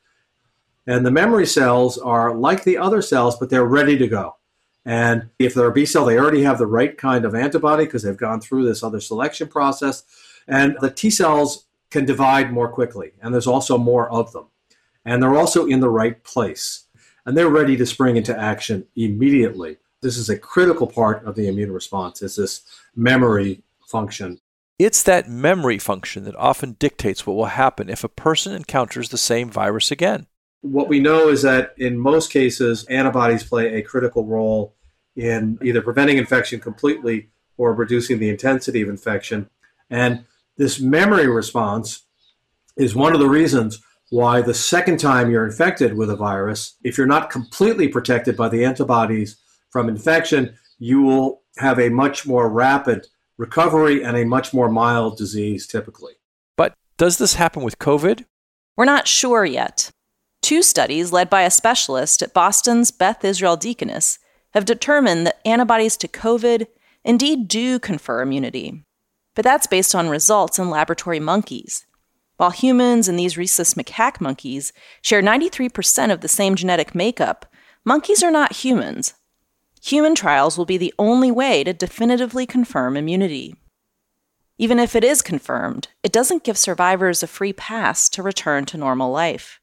And 0.86 1.06
the 1.06 1.10
memory 1.10 1.46
cells 1.46 1.96
are 1.96 2.34
like 2.34 2.64
the 2.64 2.76
other 2.76 3.00
cells, 3.00 3.38
but 3.38 3.48
they're 3.48 3.64
ready 3.64 3.96
to 3.96 4.06
go. 4.06 4.36
And 4.84 5.30
if 5.38 5.54
they're 5.54 5.68
a 5.68 5.72
B 5.72 5.86
cell, 5.86 6.04
they 6.04 6.18
already 6.18 6.42
have 6.42 6.58
the 6.58 6.66
right 6.66 6.96
kind 6.96 7.24
of 7.24 7.34
antibody 7.34 7.86
because 7.86 8.02
they've 8.02 8.16
gone 8.16 8.40
through 8.40 8.66
this 8.66 8.82
other 8.82 9.00
selection 9.00 9.48
process. 9.48 10.04
And 10.46 10.76
the 10.80 10.90
T 10.90 11.08
cells 11.08 11.66
can 11.90 12.04
divide 12.04 12.52
more 12.52 12.68
quickly, 12.68 13.12
and 13.22 13.32
there's 13.32 13.46
also 13.46 13.78
more 13.78 14.10
of 14.10 14.32
them. 14.32 14.46
And 15.04 15.22
they're 15.22 15.36
also 15.36 15.66
in 15.66 15.80
the 15.80 15.88
right 15.88 16.22
place. 16.24 16.84
And 17.24 17.36
they're 17.36 17.48
ready 17.48 17.76
to 17.76 17.86
spring 17.86 18.16
into 18.16 18.38
action 18.38 18.86
immediately. 18.96 19.78
This 20.04 20.18
is 20.18 20.28
a 20.28 20.38
critical 20.38 20.86
part 20.86 21.24
of 21.24 21.34
the 21.34 21.48
immune 21.48 21.72
response, 21.72 22.20
is 22.20 22.36
this 22.36 22.60
memory 22.94 23.62
function. 23.86 24.38
It's 24.78 25.02
that 25.04 25.30
memory 25.30 25.78
function 25.78 26.24
that 26.24 26.36
often 26.36 26.72
dictates 26.72 27.26
what 27.26 27.36
will 27.36 27.46
happen 27.46 27.88
if 27.88 28.04
a 28.04 28.08
person 28.10 28.52
encounters 28.52 29.08
the 29.08 29.16
same 29.16 29.50
virus 29.50 29.90
again. 29.90 30.26
What 30.60 30.88
we 30.88 31.00
know 31.00 31.30
is 31.30 31.40
that 31.40 31.72
in 31.78 31.98
most 31.98 32.30
cases, 32.30 32.84
antibodies 32.84 33.44
play 33.44 33.76
a 33.76 33.82
critical 33.82 34.26
role 34.26 34.74
in 35.16 35.58
either 35.62 35.80
preventing 35.80 36.18
infection 36.18 36.60
completely 36.60 37.30
or 37.56 37.72
reducing 37.72 38.18
the 38.18 38.28
intensity 38.28 38.82
of 38.82 38.90
infection. 38.90 39.48
And 39.88 40.26
this 40.58 40.80
memory 40.80 41.28
response 41.28 42.02
is 42.76 42.94
one 42.94 43.14
of 43.14 43.20
the 43.20 43.28
reasons 43.28 43.80
why 44.10 44.42
the 44.42 44.52
second 44.52 44.98
time 44.98 45.30
you're 45.30 45.46
infected 45.46 45.96
with 45.96 46.10
a 46.10 46.16
virus, 46.16 46.76
if 46.84 46.98
you're 46.98 47.06
not 47.06 47.30
completely 47.30 47.88
protected 47.88 48.36
by 48.36 48.50
the 48.50 48.66
antibodies 48.66 49.38
from 49.74 49.88
infection, 49.88 50.56
you 50.78 51.02
will 51.02 51.42
have 51.56 51.80
a 51.80 51.88
much 51.88 52.28
more 52.28 52.48
rapid 52.48 53.08
recovery 53.38 54.04
and 54.04 54.16
a 54.16 54.24
much 54.24 54.54
more 54.54 54.68
mild 54.68 55.18
disease 55.18 55.66
typically. 55.66 56.12
But 56.56 56.74
does 56.96 57.18
this 57.18 57.34
happen 57.34 57.64
with 57.64 57.80
COVID? 57.80 58.24
We're 58.76 58.84
not 58.84 59.08
sure 59.08 59.44
yet. 59.44 59.90
Two 60.42 60.62
studies 60.62 61.10
led 61.10 61.28
by 61.28 61.42
a 61.42 61.50
specialist 61.50 62.22
at 62.22 62.32
Boston's 62.32 62.92
Beth 62.92 63.24
Israel 63.24 63.56
Deaconess 63.56 64.20
have 64.52 64.64
determined 64.64 65.26
that 65.26 65.40
antibodies 65.44 65.96
to 65.96 66.06
COVID 66.06 66.68
indeed 67.02 67.48
do 67.48 67.80
confer 67.80 68.22
immunity. 68.22 68.84
But 69.34 69.42
that's 69.42 69.66
based 69.66 69.92
on 69.92 70.08
results 70.08 70.56
in 70.56 70.70
laboratory 70.70 71.18
monkeys. 71.18 71.84
While 72.36 72.52
humans 72.52 73.08
and 73.08 73.18
these 73.18 73.36
rhesus 73.36 73.74
macaque 73.74 74.20
monkeys 74.20 74.72
share 75.02 75.20
93% 75.20 76.12
of 76.12 76.20
the 76.20 76.28
same 76.28 76.54
genetic 76.54 76.94
makeup, 76.94 77.46
monkeys 77.84 78.22
are 78.22 78.30
not 78.30 78.52
humans, 78.52 79.14
human 79.84 80.14
trials 80.14 80.56
will 80.56 80.64
be 80.64 80.78
the 80.78 80.94
only 80.98 81.30
way 81.30 81.62
to 81.62 81.74
definitively 81.74 82.46
confirm 82.46 82.96
immunity. 82.96 83.54
Even 84.56 84.78
if 84.78 84.96
it 84.96 85.04
is 85.04 85.20
confirmed, 85.20 85.88
it 86.02 86.12
doesn't 86.12 86.44
give 86.44 86.56
survivors 86.56 87.22
a 87.22 87.26
free 87.26 87.52
pass 87.52 88.08
to 88.08 88.22
return 88.22 88.64
to 88.64 88.78
normal 88.78 89.10
life. 89.10 89.60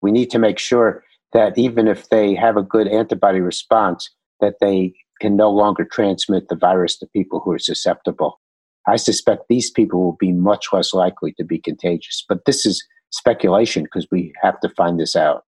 We 0.00 0.10
need 0.10 0.30
to 0.30 0.38
make 0.38 0.58
sure 0.58 1.04
that 1.32 1.56
even 1.56 1.86
if 1.86 2.08
they 2.08 2.34
have 2.34 2.56
a 2.56 2.62
good 2.62 2.88
antibody 2.88 3.40
response, 3.40 4.10
that 4.40 4.56
they 4.60 4.94
can 5.20 5.36
no 5.36 5.50
longer 5.50 5.84
transmit 5.84 6.48
the 6.48 6.56
virus 6.56 6.98
to 6.98 7.06
people 7.06 7.38
who 7.38 7.52
are 7.52 7.58
susceptible. 7.58 8.40
I 8.88 8.96
suspect 8.96 9.44
these 9.48 9.70
people 9.70 10.02
will 10.02 10.16
be 10.18 10.32
much 10.32 10.72
less 10.72 10.92
likely 10.92 11.34
to 11.34 11.44
be 11.44 11.58
contagious. 11.58 12.24
But 12.28 12.46
this 12.46 12.66
is 12.66 12.84
speculation 13.10 13.84
because 13.84 14.08
we 14.10 14.32
have 14.42 14.58
to 14.60 14.68
find 14.70 14.98
this 14.98 15.14
out. 15.14 15.44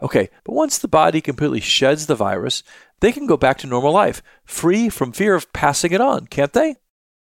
Okay, 0.00 0.30
but 0.44 0.54
once 0.54 0.78
the 0.78 0.88
body 0.88 1.20
completely 1.20 1.60
sheds 1.60 2.06
the 2.06 2.14
virus, 2.14 2.62
they 3.00 3.12
can 3.12 3.26
go 3.26 3.36
back 3.36 3.58
to 3.58 3.66
normal 3.66 3.92
life, 3.92 4.22
free 4.44 4.88
from 4.88 5.12
fear 5.12 5.34
of 5.34 5.52
passing 5.52 5.92
it 5.92 6.00
on, 6.00 6.26
can't 6.26 6.52
they? 6.52 6.76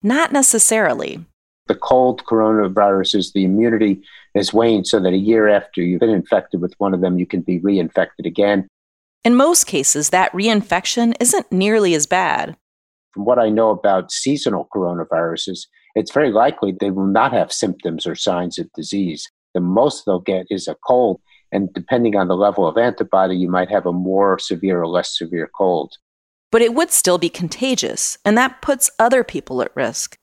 Not 0.02 0.32
necessarily. 0.32 1.24
The 1.66 1.74
cold 1.74 2.24
coronaviruses, 2.24 3.32
the 3.32 3.44
immunity 3.44 4.02
is 4.34 4.52
waned 4.52 4.86
so 4.86 5.00
that 5.00 5.12
a 5.12 5.16
year 5.16 5.48
after 5.48 5.82
you've 5.82 6.00
been 6.00 6.10
infected 6.10 6.60
with 6.60 6.74
one 6.78 6.94
of 6.94 7.00
them, 7.00 7.18
you 7.18 7.26
can 7.26 7.40
be 7.40 7.60
reinfected 7.60 8.26
again. 8.26 8.68
In 9.24 9.36
most 9.36 9.66
cases, 9.66 10.10
that 10.10 10.32
reinfection 10.32 11.14
isn't 11.20 11.52
nearly 11.52 11.94
as 11.94 12.06
bad. 12.06 12.56
From 13.12 13.24
what 13.24 13.38
I 13.38 13.48
know 13.48 13.70
about 13.70 14.10
seasonal 14.10 14.68
coronaviruses, 14.74 15.66
it's 15.94 16.12
very 16.12 16.32
likely 16.32 16.72
they 16.72 16.90
will 16.90 17.06
not 17.06 17.32
have 17.32 17.52
symptoms 17.52 18.06
or 18.06 18.14
signs 18.14 18.58
of 18.58 18.72
disease. 18.72 19.30
The 19.54 19.60
most 19.60 20.04
they'll 20.04 20.20
get 20.20 20.46
is 20.50 20.66
a 20.66 20.76
cold 20.86 21.20
and 21.52 21.72
depending 21.74 22.16
on 22.16 22.28
the 22.28 22.36
level 22.36 22.66
of 22.66 22.78
antibody, 22.78 23.36
you 23.36 23.48
might 23.48 23.70
have 23.70 23.86
a 23.86 23.92
more 23.92 24.38
severe 24.38 24.80
or 24.80 24.88
less 24.88 25.16
severe 25.16 25.50
cold. 25.54 25.98
But 26.50 26.62
it 26.62 26.74
would 26.74 26.90
still 26.90 27.18
be 27.18 27.28
contagious, 27.28 28.18
and 28.24 28.36
that 28.36 28.62
puts 28.62 28.90
other 28.98 29.22
people 29.22 29.62
at 29.62 29.74
risk, 29.76 30.18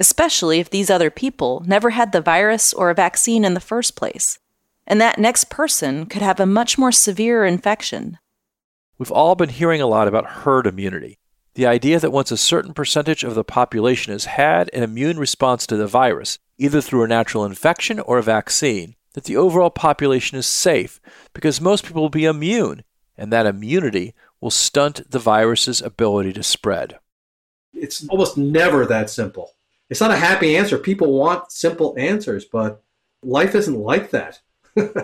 especially 0.00 0.58
if 0.58 0.70
these 0.70 0.90
other 0.90 1.10
people 1.10 1.62
never 1.66 1.90
had 1.90 2.12
the 2.12 2.20
virus 2.20 2.72
or 2.72 2.90
a 2.90 2.94
vaccine 2.94 3.44
in 3.44 3.54
the 3.54 3.60
first 3.60 3.94
place. 3.94 4.38
And 4.86 5.00
that 5.00 5.18
next 5.18 5.50
person 5.50 6.06
could 6.06 6.22
have 6.22 6.40
a 6.40 6.46
much 6.46 6.78
more 6.78 6.92
severe 6.92 7.44
infection. 7.44 8.18
We've 8.98 9.12
all 9.12 9.34
been 9.34 9.50
hearing 9.50 9.80
a 9.80 9.86
lot 9.86 10.08
about 10.08 10.26
herd 10.26 10.66
immunity. 10.66 11.18
The 11.54 11.66
idea 11.66 11.98
that 12.00 12.12
once 12.12 12.30
a 12.30 12.36
certain 12.36 12.72
percentage 12.72 13.24
of 13.24 13.34
the 13.34 13.44
population 13.44 14.12
has 14.12 14.24
had 14.24 14.70
an 14.72 14.82
immune 14.82 15.18
response 15.18 15.66
to 15.66 15.76
the 15.76 15.86
virus, 15.86 16.38
either 16.58 16.80
through 16.80 17.04
a 17.04 17.08
natural 17.08 17.44
infection 17.44 18.00
or 18.00 18.18
a 18.18 18.22
vaccine, 18.22 18.94
that 19.14 19.24
the 19.24 19.36
overall 19.36 19.70
population 19.70 20.38
is 20.38 20.46
safe 20.46 21.00
because 21.32 21.60
most 21.60 21.84
people 21.84 22.02
will 22.02 22.10
be 22.10 22.24
immune, 22.24 22.84
and 23.16 23.32
that 23.32 23.46
immunity 23.46 24.14
will 24.40 24.50
stunt 24.50 25.10
the 25.10 25.18
virus's 25.18 25.82
ability 25.82 26.32
to 26.32 26.42
spread. 26.42 26.98
It's 27.74 28.06
almost 28.08 28.36
never 28.36 28.86
that 28.86 29.10
simple. 29.10 29.52
It's 29.88 30.00
not 30.00 30.12
a 30.12 30.16
happy 30.16 30.56
answer. 30.56 30.78
People 30.78 31.12
want 31.12 31.50
simple 31.50 31.94
answers, 31.98 32.44
but 32.44 32.82
life 33.22 33.54
isn't 33.54 33.78
like 33.78 34.10
that. 34.10 34.40
you 34.76 34.94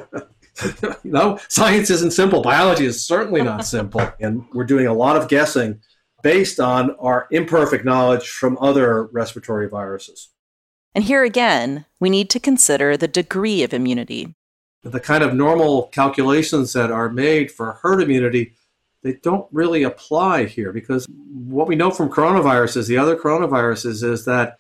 know, 1.05 1.39
science 1.49 1.91
isn't 1.91 2.13
simple. 2.13 2.41
Biology 2.41 2.87
is 2.87 3.05
certainly 3.05 3.43
not 3.43 3.67
simple. 3.67 4.01
And 4.21 4.45
we're 4.55 4.65
doing 4.65 4.87
a 4.87 4.95
lot 4.95 5.17
of 5.17 5.29
guessing 5.29 5.81
based 6.23 6.61
on 6.61 6.93
our 6.99 7.27
imperfect 7.31 7.85
knowledge 7.85 8.29
from 8.29 8.57
other 8.61 9.05
respiratory 9.07 9.69
viruses. 9.69 10.31
And 10.97 11.05
here 11.05 11.25
again, 11.25 11.85
we 12.00 12.09
need 12.09 12.31
to 12.31 12.41
consider 12.41 12.97
the 12.97 13.07
degree 13.07 13.62
of 13.62 13.75
immunity. 13.75 14.35
The 14.83 14.99
kind 14.99 15.23
of 15.23 15.35
normal 15.35 15.88
calculations 15.88 16.73
that 16.73 16.91
are 16.91 17.11
made 17.11 17.50
for 17.50 17.79
herd 17.83 18.00
immunity, 18.00 18.55
they 19.03 19.12
don't 19.23 19.47
really 19.53 19.83
apply 19.83 20.47
here 20.47 20.73
because 20.73 21.07
what 21.07 21.69
we 21.69 21.76
know 21.76 21.91
from 21.91 22.09
coronaviruses, 22.09 22.88
the 22.88 22.97
other 22.97 23.15
coronaviruses, 23.15 24.03
is 24.03 24.25
that 24.25 24.59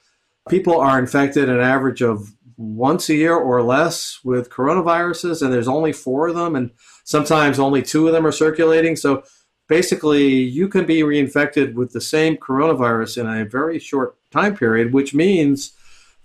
people 0.50 0.78
are 0.78 0.98
infected 0.98 1.48
an 1.48 1.58
average 1.60 2.02
of 2.02 2.34
once 2.58 3.08
a 3.08 3.14
year 3.14 3.34
or 3.34 3.62
less 3.62 4.20
with 4.22 4.50
coronaviruses, 4.50 5.40
and 5.40 5.50
there's 5.50 5.68
only 5.68 5.92
four 5.92 6.28
of 6.28 6.34
them, 6.34 6.54
and 6.54 6.70
sometimes 7.04 7.58
only 7.58 7.80
two 7.80 8.08
of 8.08 8.12
them 8.12 8.26
are 8.26 8.32
circulating. 8.32 8.94
So 8.94 9.24
basically, 9.68 10.34
you 10.34 10.68
can 10.68 10.84
be 10.84 11.00
reinfected 11.00 11.72
with 11.72 11.94
the 11.94 12.00
same 12.02 12.36
coronavirus 12.36 13.22
in 13.22 13.26
a 13.26 13.46
very 13.46 13.78
short 13.78 14.18
time 14.30 14.54
period, 14.54 14.92
which 14.92 15.14
means 15.14 15.72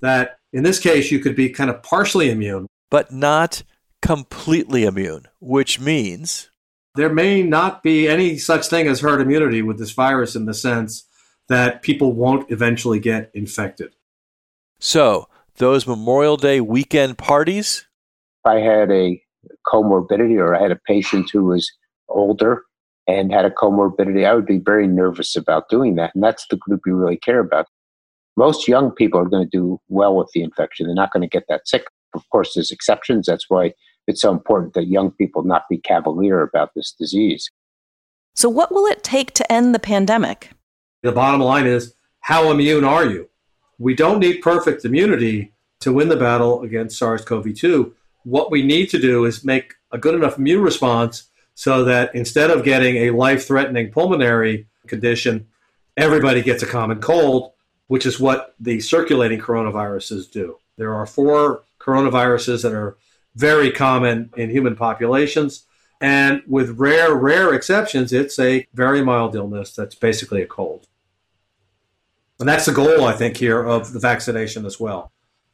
that 0.01 0.37
in 0.53 0.63
this 0.63 0.79
case, 0.79 1.11
you 1.11 1.19
could 1.19 1.35
be 1.35 1.49
kind 1.49 1.69
of 1.69 1.81
partially 1.83 2.29
immune. 2.29 2.67
But 2.89 3.11
not 3.11 3.63
completely 4.01 4.83
immune, 4.83 5.27
which 5.39 5.79
means. 5.79 6.49
There 6.95 7.13
may 7.13 7.41
not 7.41 7.83
be 7.83 8.07
any 8.07 8.37
such 8.37 8.67
thing 8.67 8.87
as 8.87 8.99
herd 8.99 9.21
immunity 9.21 9.61
with 9.61 9.79
this 9.79 9.91
virus 9.91 10.35
in 10.35 10.45
the 10.45 10.53
sense 10.53 11.05
that 11.47 11.81
people 11.81 12.13
won't 12.13 12.51
eventually 12.51 12.99
get 12.99 13.31
infected. 13.33 13.95
So, 14.79 15.27
those 15.55 15.87
Memorial 15.87 16.37
Day 16.37 16.59
weekend 16.59 17.17
parties? 17.17 17.85
I 18.45 18.55
had 18.55 18.91
a 18.91 19.21
comorbidity 19.67 20.39
or 20.39 20.55
I 20.55 20.61
had 20.61 20.71
a 20.71 20.79
patient 20.87 21.29
who 21.31 21.45
was 21.45 21.71
older 22.09 22.63
and 23.07 23.31
had 23.31 23.45
a 23.45 23.51
comorbidity, 23.51 24.25
I 24.25 24.33
would 24.33 24.45
be 24.45 24.59
very 24.59 24.87
nervous 24.87 25.35
about 25.35 25.69
doing 25.69 25.95
that. 25.95 26.11
And 26.13 26.23
that's 26.23 26.45
the 26.47 26.57
group 26.57 26.81
you 26.85 26.95
really 26.95 27.17
care 27.17 27.39
about 27.39 27.67
most 28.37 28.67
young 28.67 28.91
people 28.91 29.19
are 29.19 29.29
going 29.29 29.43
to 29.43 29.57
do 29.57 29.79
well 29.89 30.15
with 30.15 30.29
the 30.33 30.41
infection. 30.41 30.87
They're 30.87 30.95
not 30.95 31.11
going 31.11 31.21
to 31.21 31.27
get 31.27 31.45
that 31.49 31.67
sick. 31.67 31.85
Of 32.13 32.27
course, 32.29 32.53
there's 32.53 32.71
exceptions. 32.71 33.27
That's 33.27 33.49
why 33.49 33.73
it's 34.07 34.21
so 34.21 34.31
important 34.31 34.73
that 34.73 34.87
young 34.87 35.11
people 35.11 35.43
not 35.43 35.63
be 35.69 35.77
cavalier 35.77 36.41
about 36.41 36.71
this 36.75 36.93
disease. 36.97 37.49
So, 38.35 38.49
what 38.49 38.71
will 38.71 38.85
it 38.85 39.03
take 39.03 39.33
to 39.33 39.51
end 39.51 39.75
the 39.75 39.79
pandemic? 39.79 40.51
The 41.03 41.11
bottom 41.11 41.41
line 41.41 41.67
is 41.67 41.93
how 42.21 42.51
immune 42.51 42.83
are 42.83 43.05
you? 43.05 43.29
We 43.77 43.95
don't 43.95 44.19
need 44.19 44.41
perfect 44.41 44.85
immunity 44.85 45.53
to 45.81 45.91
win 45.91 46.09
the 46.09 46.15
battle 46.15 46.61
against 46.61 46.97
SARS 46.97 47.25
CoV 47.25 47.55
2. 47.55 47.93
What 48.23 48.51
we 48.51 48.61
need 48.63 48.89
to 48.91 48.99
do 48.99 49.25
is 49.25 49.43
make 49.43 49.73
a 49.91 49.97
good 49.97 50.13
enough 50.13 50.37
immune 50.37 50.61
response 50.61 51.29
so 51.55 51.83
that 51.85 52.13
instead 52.13 52.51
of 52.51 52.63
getting 52.63 52.97
a 52.97 53.09
life 53.11 53.47
threatening 53.47 53.91
pulmonary 53.91 54.67
condition, 54.87 55.47
everybody 55.97 56.41
gets 56.41 56.63
a 56.63 56.67
common 56.67 57.01
cold 57.01 57.51
which 57.91 58.05
is 58.05 58.21
what 58.21 58.55
the 58.57 58.79
circulating 58.79 59.37
coronaviruses 59.37 60.31
do. 60.31 60.57
There 60.77 60.93
are 60.93 61.05
four 61.05 61.63
coronaviruses 61.77 62.63
that 62.63 62.71
are 62.71 62.95
very 63.35 63.69
common 63.69 64.29
in 64.37 64.49
human 64.49 64.77
populations. 64.77 65.65
And 65.99 66.41
with 66.47 66.79
rare, 66.79 67.13
rare 67.13 67.53
exceptions, 67.53 68.13
it's 68.13 68.39
a 68.39 68.65
very 68.73 69.03
mild 69.03 69.35
illness 69.35 69.75
that's 69.75 69.93
basically 69.93 70.41
a 70.41 70.47
cold. 70.47 70.87
And 72.39 72.47
that's 72.47 72.65
the 72.65 72.71
goal, 72.71 73.03
I 73.03 73.11
think, 73.11 73.35
here 73.35 73.61
of 73.61 73.91
the 73.91 73.99
vaccination 73.99 74.65
as 74.65 74.79
well. 74.79 75.11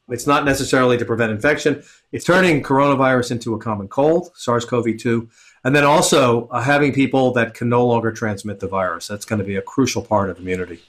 It's 0.08 0.28
not 0.28 0.44
necessarily 0.44 0.96
to 0.96 1.04
prevent 1.04 1.32
infection. 1.32 1.82
It's 2.12 2.24
turning 2.24 2.62
coronavirus 2.62 3.32
into 3.32 3.54
a 3.54 3.58
common 3.58 3.88
cold, 3.88 4.30
SARS 4.36 4.64
CoV 4.64 4.96
2, 4.96 5.28
and 5.64 5.74
then 5.74 5.82
also 5.82 6.46
uh, 6.52 6.62
having 6.62 6.92
people 6.92 7.32
that 7.32 7.54
can 7.54 7.68
no 7.68 7.84
longer 7.84 8.12
transmit 8.12 8.60
the 8.60 8.68
virus. 8.68 9.08
That's 9.08 9.24
going 9.24 9.40
to 9.40 9.44
be 9.44 9.56
a 9.56 9.62
crucial 9.62 10.02
part 10.02 10.30
of 10.30 10.38
immunity. 10.38 10.82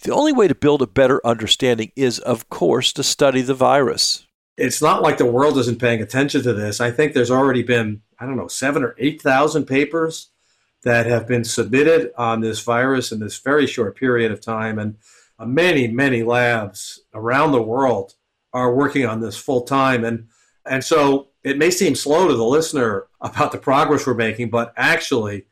The 0.00 0.12
only 0.12 0.32
way 0.32 0.46
to 0.46 0.54
build 0.54 0.80
a 0.80 0.86
better 0.86 1.24
understanding 1.26 1.90
is, 1.96 2.20
of 2.20 2.48
course, 2.48 2.92
to 2.94 3.02
study 3.02 3.42
the 3.42 3.54
virus. 3.54 4.26
It's 4.56 4.80
not 4.80 5.02
like 5.02 5.18
the 5.18 5.26
world 5.26 5.58
isn't 5.58 5.80
paying 5.80 6.00
attention 6.00 6.42
to 6.42 6.52
this. 6.52 6.80
I 6.80 6.90
think 6.90 7.12
there's 7.12 7.30
already 7.30 7.62
been, 7.62 8.02
I 8.18 8.26
don't 8.26 8.36
know, 8.36 8.48
seven 8.48 8.82
or 8.82 8.94
8,000 8.98 9.66
papers 9.66 10.30
that 10.84 11.06
have 11.06 11.26
been 11.26 11.44
submitted 11.44 12.12
on 12.16 12.40
this 12.40 12.60
virus 12.60 13.10
in 13.10 13.18
this 13.18 13.38
very 13.38 13.66
short 13.66 13.96
period 13.96 14.30
of 14.30 14.40
time. 14.40 14.78
And 14.78 14.96
uh, 15.38 15.46
many, 15.46 15.88
many 15.88 16.22
labs 16.22 17.00
around 17.12 17.52
the 17.52 17.62
world 17.62 18.14
are 18.52 18.74
working 18.74 19.04
on 19.04 19.20
this 19.20 19.36
full 19.36 19.62
time. 19.62 20.04
And, 20.04 20.28
and 20.64 20.84
so 20.84 21.28
it 21.42 21.58
may 21.58 21.70
seem 21.70 21.94
slow 21.94 22.28
to 22.28 22.34
the 22.34 22.44
listener 22.44 23.06
about 23.20 23.50
the 23.50 23.58
progress 23.58 24.06
we're 24.06 24.14
making, 24.14 24.50
but 24.50 24.72
actually, 24.76 25.46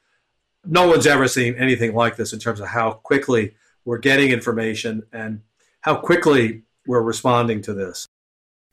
no 0.64 0.88
one's 0.88 1.06
ever 1.06 1.28
seen 1.28 1.54
anything 1.54 1.94
like 1.94 2.16
this 2.16 2.32
in 2.32 2.38
terms 2.38 2.60
of 2.60 2.68
how 2.68 2.92
quickly 2.92 3.54
we're 3.86 3.98
getting 3.98 4.30
information 4.30 5.04
and 5.12 5.40
how 5.80 5.96
quickly 5.96 6.64
we're 6.86 7.00
responding 7.00 7.62
to 7.62 7.72
this. 7.72 8.06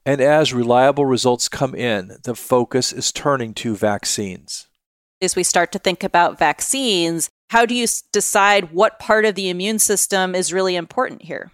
And 0.06 0.20
as 0.20 0.54
reliable 0.54 1.06
results 1.06 1.48
come 1.48 1.74
in, 1.74 2.18
the 2.24 2.36
focus 2.36 2.92
is 2.92 3.14
turning 3.14 3.54
to 3.56 3.76
vaccines. 3.76 4.68
As 5.22 5.38
we 5.38 5.44
start 5.44 5.72
to 5.72 5.80
think 5.80 6.04
about 6.04 6.38
vaccines, 6.38 7.30
how 7.50 7.66
do 7.66 7.74
you 7.74 7.88
decide 8.12 8.74
what 8.74 9.00
part 9.00 9.24
of 9.24 9.36
the 9.36 9.50
immune 9.50 9.80
system 9.80 10.36
is 10.36 10.52
really 10.52 10.76
important 10.76 11.22
here? 11.22 11.52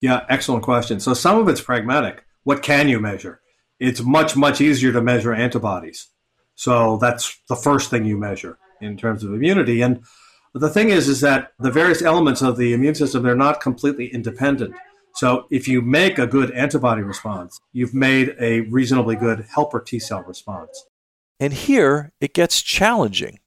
Yeah, 0.00 0.24
excellent 0.30 0.62
question. 0.62 1.00
So 1.00 1.12
some 1.12 1.38
of 1.38 1.48
it's 1.48 1.60
pragmatic. 1.60 2.24
What 2.44 2.62
can 2.62 2.88
you 2.88 2.98
measure? 2.98 3.40
It's 3.78 4.00
much, 4.00 4.36
much 4.36 4.60
easier 4.60 4.92
to 4.92 5.02
measure 5.02 5.34
antibodies. 5.34 6.08
So 6.54 6.96
that's 6.98 7.38
the 7.48 7.56
first 7.56 7.90
thing 7.90 8.04
you 8.04 8.16
measure 8.16 8.58
in 8.80 8.96
terms 8.96 9.24
of 9.24 9.34
immunity. 9.34 9.82
And 9.82 10.04
the 10.54 10.68
thing 10.68 10.90
is, 10.90 11.08
is 11.08 11.20
that 11.20 11.52
the 11.58 11.70
various 11.70 12.02
elements 12.02 12.42
of 12.42 12.56
the 12.56 12.72
immune 12.72 12.94
system, 12.94 13.22
they're 13.22 13.34
not 13.34 13.60
completely 13.60 14.08
independent. 14.12 14.74
So 15.14 15.46
if 15.50 15.68
you 15.68 15.82
make 15.82 16.18
a 16.18 16.26
good 16.26 16.50
antibody 16.52 17.02
response, 17.02 17.60
you've 17.72 17.94
made 17.94 18.34
a 18.40 18.60
reasonably 18.60 19.16
good 19.16 19.46
helper 19.54 19.80
T 19.80 19.98
cell 19.98 20.22
response. 20.22 20.86
And 21.38 21.52
here 21.52 22.12
it 22.20 22.34
gets 22.34 22.62
challenging. 22.62 23.40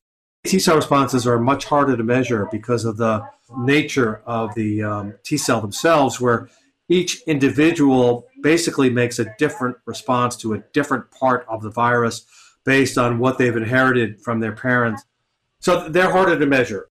T 0.45 0.59
cell 0.59 0.75
responses 0.75 1.25
are 1.25 1.39
much 1.39 1.65
harder 1.65 1.97
to 1.97 2.03
measure 2.03 2.47
because 2.51 2.85
of 2.85 2.97
the 2.97 3.27
nature 3.57 4.21
of 4.25 4.53
the 4.55 4.83
um, 4.83 5.13
T 5.23 5.37
cell 5.37 5.61
themselves, 5.61 6.21
where 6.21 6.49
each 6.87 7.21
individual 7.23 8.27
basically 8.43 8.91
makes 8.91 9.17
a 9.17 9.33
different 9.39 9.77
response 9.85 10.35
to 10.37 10.53
a 10.53 10.59
different 10.71 11.09
part 11.09 11.45
of 11.49 11.63
the 11.63 11.71
virus 11.71 12.25
based 12.63 12.97
on 12.97 13.17
what 13.17 13.37
they've 13.37 13.55
inherited 13.55 14.21
from 14.21 14.39
their 14.39 14.51
parents. 14.51 15.03
So 15.59 15.89
they're 15.89 16.11
harder 16.11 16.37
to 16.37 16.45
measure. 16.45 16.89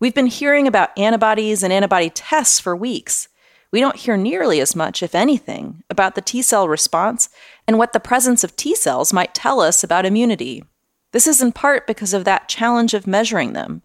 We've 0.00 0.14
been 0.14 0.28
hearing 0.28 0.66
about 0.66 0.98
antibodies 0.98 1.62
and 1.62 1.70
antibody 1.70 2.08
tests 2.08 2.58
for 2.58 2.74
weeks. 2.74 3.28
We 3.70 3.80
don't 3.80 3.96
hear 3.96 4.16
nearly 4.16 4.58
as 4.60 4.74
much, 4.74 5.02
if 5.02 5.14
anything, 5.14 5.82
about 5.90 6.14
the 6.14 6.22
T 6.22 6.40
cell 6.40 6.66
response 6.66 7.28
and 7.68 7.76
what 7.76 7.92
the 7.92 8.00
presence 8.00 8.42
of 8.42 8.56
T 8.56 8.74
cells 8.74 9.12
might 9.12 9.34
tell 9.34 9.60
us 9.60 9.84
about 9.84 10.06
immunity. 10.06 10.64
This 11.12 11.26
is 11.26 11.42
in 11.42 11.52
part 11.52 11.86
because 11.86 12.14
of 12.14 12.24
that 12.24 12.48
challenge 12.48 12.94
of 12.94 13.06
measuring 13.06 13.52
them. 13.52 13.82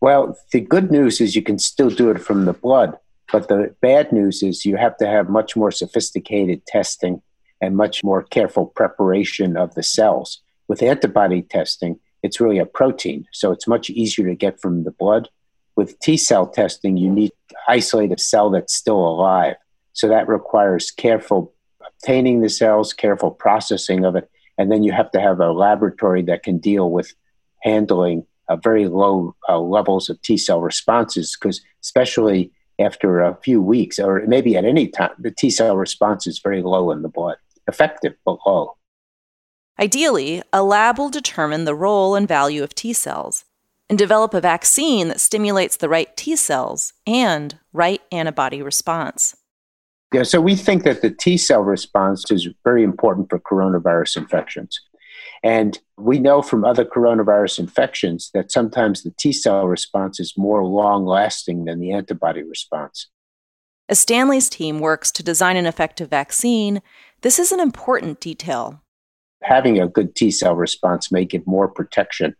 Well, 0.00 0.38
the 0.52 0.60
good 0.60 0.92
news 0.92 1.20
is 1.20 1.34
you 1.34 1.42
can 1.42 1.58
still 1.58 1.90
do 1.90 2.08
it 2.10 2.20
from 2.20 2.44
the 2.44 2.52
blood, 2.52 2.96
but 3.32 3.48
the 3.48 3.74
bad 3.80 4.12
news 4.12 4.44
is 4.44 4.64
you 4.64 4.76
have 4.76 4.96
to 4.98 5.08
have 5.08 5.28
much 5.28 5.56
more 5.56 5.72
sophisticated 5.72 6.66
testing 6.66 7.20
and 7.60 7.76
much 7.76 8.04
more 8.04 8.22
careful 8.22 8.66
preparation 8.66 9.56
of 9.56 9.74
the 9.74 9.82
cells. 9.82 10.40
With 10.68 10.84
antibody 10.84 11.42
testing, 11.42 11.98
it's 12.22 12.40
really 12.40 12.58
a 12.58 12.66
protein. 12.66 13.26
So 13.32 13.52
it's 13.52 13.66
much 13.66 13.90
easier 13.90 14.26
to 14.26 14.34
get 14.34 14.60
from 14.60 14.84
the 14.84 14.90
blood. 14.90 15.28
With 15.76 15.98
T 16.00 16.16
cell 16.16 16.46
testing, 16.46 16.96
you 16.96 17.10
need 17.10 17.32
to 17.48 17.56
isolate 17.68 18.12
a 18.12 18.18
cell 18.18 18.50
that's 18.50 18.74
still 18.74 18.98
alive. 18.98 19.56
So 19.92 20.08
that 20.08 20.28
requires 20.28 20.90
careful 20.90 21.52
obtaining 21.86 22.40
the 22.40 22.48
cells, 22.48 22.92
careful 22.92 23.30
processing 23.30 24.04
of 24.04 24.16
it. 24.16 24.30
And 24.58 24.70
then 24.70 24.82
you 24.82 24.92
have 24.92 25.10
to 25.12 25.20
have 25.20 25.40
a 25.40 25.52
laboratory 25.52 26.22
that 26.22 26.42
can 26.42 26.58
deal 26.58 26.90
with 26.90 27.14
handling 27.62 28.26
uh, 28.48 28.56
very 28.56 28.86
low 28.86 29.34
uh, 29.48 29.58
levels 29.58 30.10
of 30.10 30.20
T 30.22 30.36
cell 30.36 30.60
responses, 30.60 31.36
because 31.40 31.60
especially 31.82 32.50
after 32.78 33.20
a 33.20 33.36
few 33.42 33.62
weeks, 33.62 33.98
or 33.98 34.22
maybe 34.26 34.56
at 34.56 34.64
any 34.64 34.88
time, 34.88 35.10
the 35.18 35.30
T 35.30 35.50
cell 35.50 35.76
response 35.76 36.26
is 36.26 36.38
very 36.38 36.62
low 36.62 36.90
in 36.90 37.02
the 37.02 37.08
blood, 37.08 37.36
effective 37.68 38.14
but 38.24 38.38
low. 38.46 38.76
Ideally, 39.78 40.42
a 40.52 40.62
lab 40.62 40.98
will 40.98 41.10
determine 41.10 41.64
the 41.64 41.74
role 41.74 42.14
and 42.14 42.28
value 42.28 42.62
of 42.62 42.74
T 42.74 42.92
cells 42.92 43.44
and 43.88 43.98
develop 43.98 44.34
a 44.34 44.40
vaccine 44.40 45.08
that 45.08 45.20
stimulates 45.20 45.76
the 45.76 45.88
right 45.88 46.14
T 46.16 46.36
cells 46.36 46.92
and 47.06 47.58
right 47.72 48.00
antibody 48.10 48.62
response. 48.62 49.36
Yeah, 50.12 50.24
so 50.24 50.40
we 50.40 50.56
think 50.56 50.84
that 50.84 51.00
the 51.00 51.10
T 51.10 51.38
cell 51.38 51.62
response 51.62 52.30
is 52.30 52.48
very 52.64 52.82
important 52.82 53.30
for 53.30 53.38
coronavirus 53.38 54.18
infections. 54.18 54.78
And 55.42 55.78
we 55.96 56.18
know 56.18 56.42
from 56.42 56.64
other 56.64 56.84
coronavirus 56.84 57.58
infections 57.58 58.30
that 58.34 58.52
sometimes 58.52 59.02
the 59.02 59.12
T 59.18 59.32
cell 59.32 59.66
response 59.66 60.20
is 60.20 60.34
more 60.36 60.64
long 60.64 61.06
lasting 61.06 61.64
than 61.64 61.80
the 61.80 61.92
antibody 61.92 62.42
response. 62.42 63.08
As 63.88 63.98
Stanley's 63.98 64.48
team 64.48 64.80
works 64.80 65.10
to 65.12 65.22
design 65.22 65.56
an 65.56 65.66
effective 65.66 66.10
vaccine, 66.10 66.82
this 67.22 67.38
is 67.38 67.50
an 67.50 67.60
important 67.60 68.20
detail 68.20 68.81
having 69.42 69.80
a 69.80 69.88
good 69.88 70.14
T 70.14 70.30
cell 70.30 70.54
response 70.56 71.12
may 71.12 71.24
give 71.24 71.46
more 71.46 71.68
protection 71.68 72.34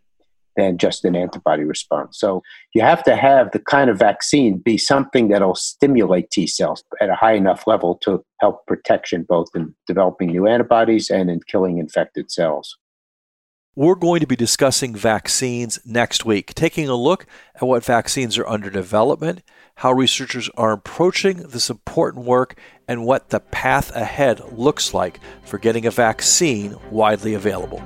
than 0.55 0.77
just 0.77 1.03
an 1.05 1.15
antibody 1.15 1.63
response. 1.63 2.19
So 2.19 2.43
you 2.73 2.81
have 2.81 3.03
to 3.03 3.15
have 3.15 3.51
the 3.51 3.59
kind 3.59 3.89
of 3.89 3.97
vaccine 3.97 4.57
be 4.57 4.77
something 4.77 5.29
that'll 5.29 5.55
stimulate 5.55 6.29
T 6.29 6.47
cells 6.47 6.83
at 7.01 7.09
a 7.09 7.15
high 7.15 7.33
enough 7.33 7.65
level 7.65 7.95
to 8.03 8.23
help 8.39 8.65
protection 8.67 9.25
both 9.27 9.49
in 9.55 9.73
developing 9.87 10.29
new 10.29 10.47
antibodies 10.47 11.09
and 11.09 11.29
in 11.29 11.39
killing 11.47 11.79
infected 11.79 12.31
cells. 12.31 12.77
We're 13.75 13.95
going 13.95 14.19
to 14.19 14.27
be 14.27 14.35
discussing 14.35 14.93
vaccines 14.93 15.79
next 15.83 16.25
week, 16.25 16.53
taking 16.53 16.87
a 16.87 16.95
look 16.95 17.25
at 17.55 17.63
what 17.63 17.83
vaccines 17.83 18.37
are 18.37 18.47
under 18.47 18.69
development, 18.69 19.41
how 19.77 19.91
researchers 19.91 20.47
are 20.55 20.73
approaching 20.73 21.37
this 21.37 21.71
important 21.71 22.25
work, 22.25 22.55
and 22.87 23.05
what 23.05 23.29
the 23.29 23.39
path 23.39 23.95
ahead 23.95 24.41
looks 24.51 24.93
like 24.93 25.19
for 25.43 25.57
getting 25.57 25.85
a 25.85 25.91
vaccine 25.91 26.75
widely 26.91 27.33
available. 27.33 27.81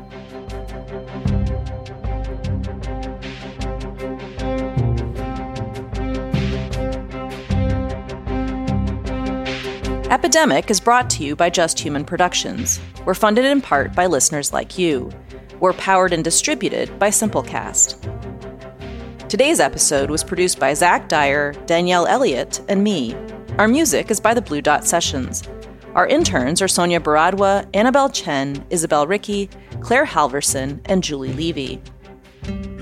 Epidemic 10.09 10.71
is 10.71 10.79
brought 10.79 11.09
to 11.09 11.23
you 11.23 11.35
by 11.35 11.49
Just 11.49 11.77
Human 11.77 12.05
Productions. 12.05 12.79
We're 13.05 13.13
funded 13.13 13.43
in 13.43 13.61
part 13.61 13.93
by 13.93 14.05
listeners 14.05 14.53
like 14.53 14.77
you. 14.77 15.11
We're 15.59 15.73
powered 15.73 16.13
and 16.13 16.23
distributed 16.23 16.97
by 16.97 17.09
Simplecast. 17.09 17.97
Today's 19.27 19.59
episode 19.59 20.09
was 20.09 20.23
produced 20.23 20.59
by 20.59 20.73
Zach 20.73 21.09
Dyer, 21.09 21.51
Danielle 21.65 22.07
Elliott, 22.07 22.61
and 22.69 22.81
me. 22.81 23.13
Our 23.57 23.67
music 23.67 24.11
is 24.11 24.19
by 24.19 24.35
the 24.35 24.41
Blue 24.41 24.61
Dot 24.61 24.85
Sessions. 24.85 25.41
Our 25.95 26.05
interns 26.05 26.61
are 26.61 26.67
Sonia 26.67 26.99
Baradwa, 26.99 27.67
Annabelle 27.73 28.09
Chen, 28.09 28.63
Isabel 28.69 29.07
Ricky, 29.07 29.49
Claire 29.81 30.05
Halverson, 30.05 30.79
and 30.85 31.03
Julie 31.03 31.33
Levy. 31.33 31.81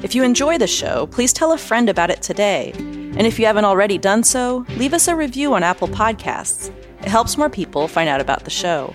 If 0.04 0.14
you 0.14 0.24
enjoy 0.24 0.58
the 0.58 0.68
show, 0.68 1.08
please 1.08 1.32
tell 1.32 1.54
a 1.54 1.58
friend 1.58 1.88
about 1.88 2.10
it 2.10 2.22
today. 2.22 2.74
And 2.76 3.22
if 3.22 3.40
you 3.40 3.46
haven't 3.46 3.64
already 3.64 3.98
done 3.98 4.24
so, 4.24 4.66
leave 4.72 4.94
us 4.94 5.08
a 5.08 5.16
review 5.16 5.54
on 5.54 5.64
Apple 5.64 5.88
Podcasts. 5.88 6.70
It 7.00 7.08
helps 7.08 7.38
more 7.38 7.50
people 7.50 7.88
find 7.88 8.10
out 8.10 8.20
about 8.20 8.44
the 8.44 8.52
show. 8.52 8.94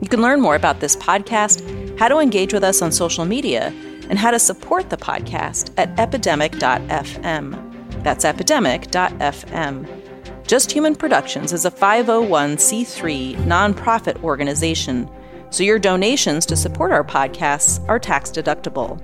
You 0.00 0.08
can 0.08 0.20
learn 0.20 0.40
more 0.40 0.56
about 0.56 0.80
this 0.80 0.96
podcast 0.96 1.62
how 1.96 2.08
to 2.08 2.18
engage 2.18 2.52
with 2.52 2.64
us 2.64 2.82
on 2.82 2.90
social 2.90 3.24
media, 3.24 3.72
and 4.10 4.18
how 4.18 4.32
to 4.32 4.40
support 4.40 4.90
the 4.90 4.96
podcast 4.96 5.72
at 5.76 5.96
epidemic.fm. 5.98 8.02
That's 8.02 8.24
epidemic.fm. 8.24 10.03
Just 10.46 10.70
Human 10.70 10.94
Productions 10.94 11.54
is 11.54 11.64
a 11.64 11.70
501c3 11.70 13.36
nonprofit 13.46 14.22
organization, 14.22 15.08
so 15.48 15.62
your 15.62 15.78
donations 15.78 16.44
to 16.44 16.54
support 16.54 16.92
our 16.92 17.02
podcasts 17.02 17.82
are 17.88 17.98
tax 17.98 18.30
deductible. 18.30 19.00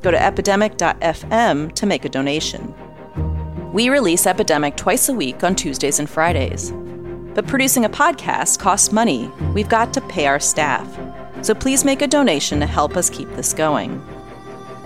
Go 0.00 0.10
to 0.10 0.22
epidemic.fm 0.22 1.74
to 1.74 1.86
make 1.86 2.06
a 2.06 2.08
donation. 2.08 2.74
We 3.74 3.90
release 3.90 4.26
Epidemic 4.26 4.76
twice 4.76 5.10
a 5.10 5.12
week 5.12 5.44
on 5.44 5.54
Tuesdays 5.54 5.98
and 5.98 6.08
Fridays. 6.08 6.72
But 7.34 7.46
producing 7.46 7.84
a 7.84 7.90
podcast 7.90 8.58
costs 8.58 8.90
money. 8.90 9.30
We've 9.52 9.68
got 9.68 9.92
to 9.92 10.00
pay 10.00 10.26
our 10.26 10.40
staff. 10.40 10.98
So 11.42 11.54
please 11.54 11.84
make 11.84 12.00
a 12.00 12.06
donation 12.06 12.60
to 12.60 12.66
help 12.66 12.96
us 12.96 13.10
keep 13.10 13.28
this 13.32 13.52
going. 13.52 14.02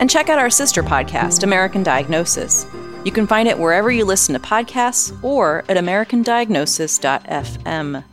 And 0.00 0.10
check 0.10 0.28
out 0.28 0.40
our 0.40 0.50
sister 0.50 0.82
podcast, 0.82 1.44
American 1.44 1.84
Diagnosis. 1.84 2.66
You 3.04 3.10
can 3.10 3.26
find 3.26 3.48
it 3.48 3.58
wherever 3.58 3.90
you 3.90 4.04
listen 4.04 4.32
to 4.34 4.38
podcasts 4.38 5.12
or 5.24 5.64
at 5.68 5.76
americandiagnosis.fm. 5.76 8.04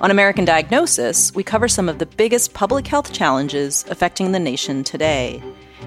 On 0.00 0.10
American 0.10 0.44
Diagnosis, 0.44 1.32
we 1.32 1.44
cover 1.44 1.68
some 1.68 1.88
of 1.88 2.00
the 2.00 2.06
biggest 2.06 2.52
public 2.52 2.88
health 2.88 3.12
challenges 3.12 3.84
affecting 3.88 4.32
the 4.32 4.40
nation 4.40 4.82
today. 4.82 5.40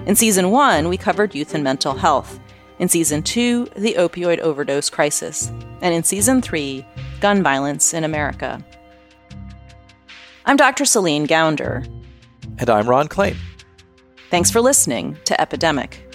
In 0.06 0.16
season 0.16 0.50
one, 0.50 0.88
we 0.88 0.96
covered 0.96 1.34
youth 1.34 1.54
and 1.54 1.62
mental 1.62 1.92
health. 1.92 2.40
In 2.78 2.88
season 2.88 3.22
two, 3.22 3.66
the 3.76 3.92
opioid 3.98 4.38
overdose 4.38 4.88
crisis. 4.88 5.52
And 5.82 5.94
in 5.94 6.02
season 6.02 6.40
three, 6.40 6.86
gun 7.20 7.42
violence 7.42 7.92
in 7.92 8.04
America. 8.04 8.64
I'm 10.46 10.56
Dr. 10.56 10.86
Celine 10.86 11.26
Gounder. 11.26 11.86
And 12.58 12.70
I'm 12.70 12.88
Ron 12.88 13.08
Klain. 13.08 13.36
Thanks 14.30 14.50
for 14.50 14.62
listening 14.62 15.18
to 15.26 15.38
Epidemic. 15.38 16.05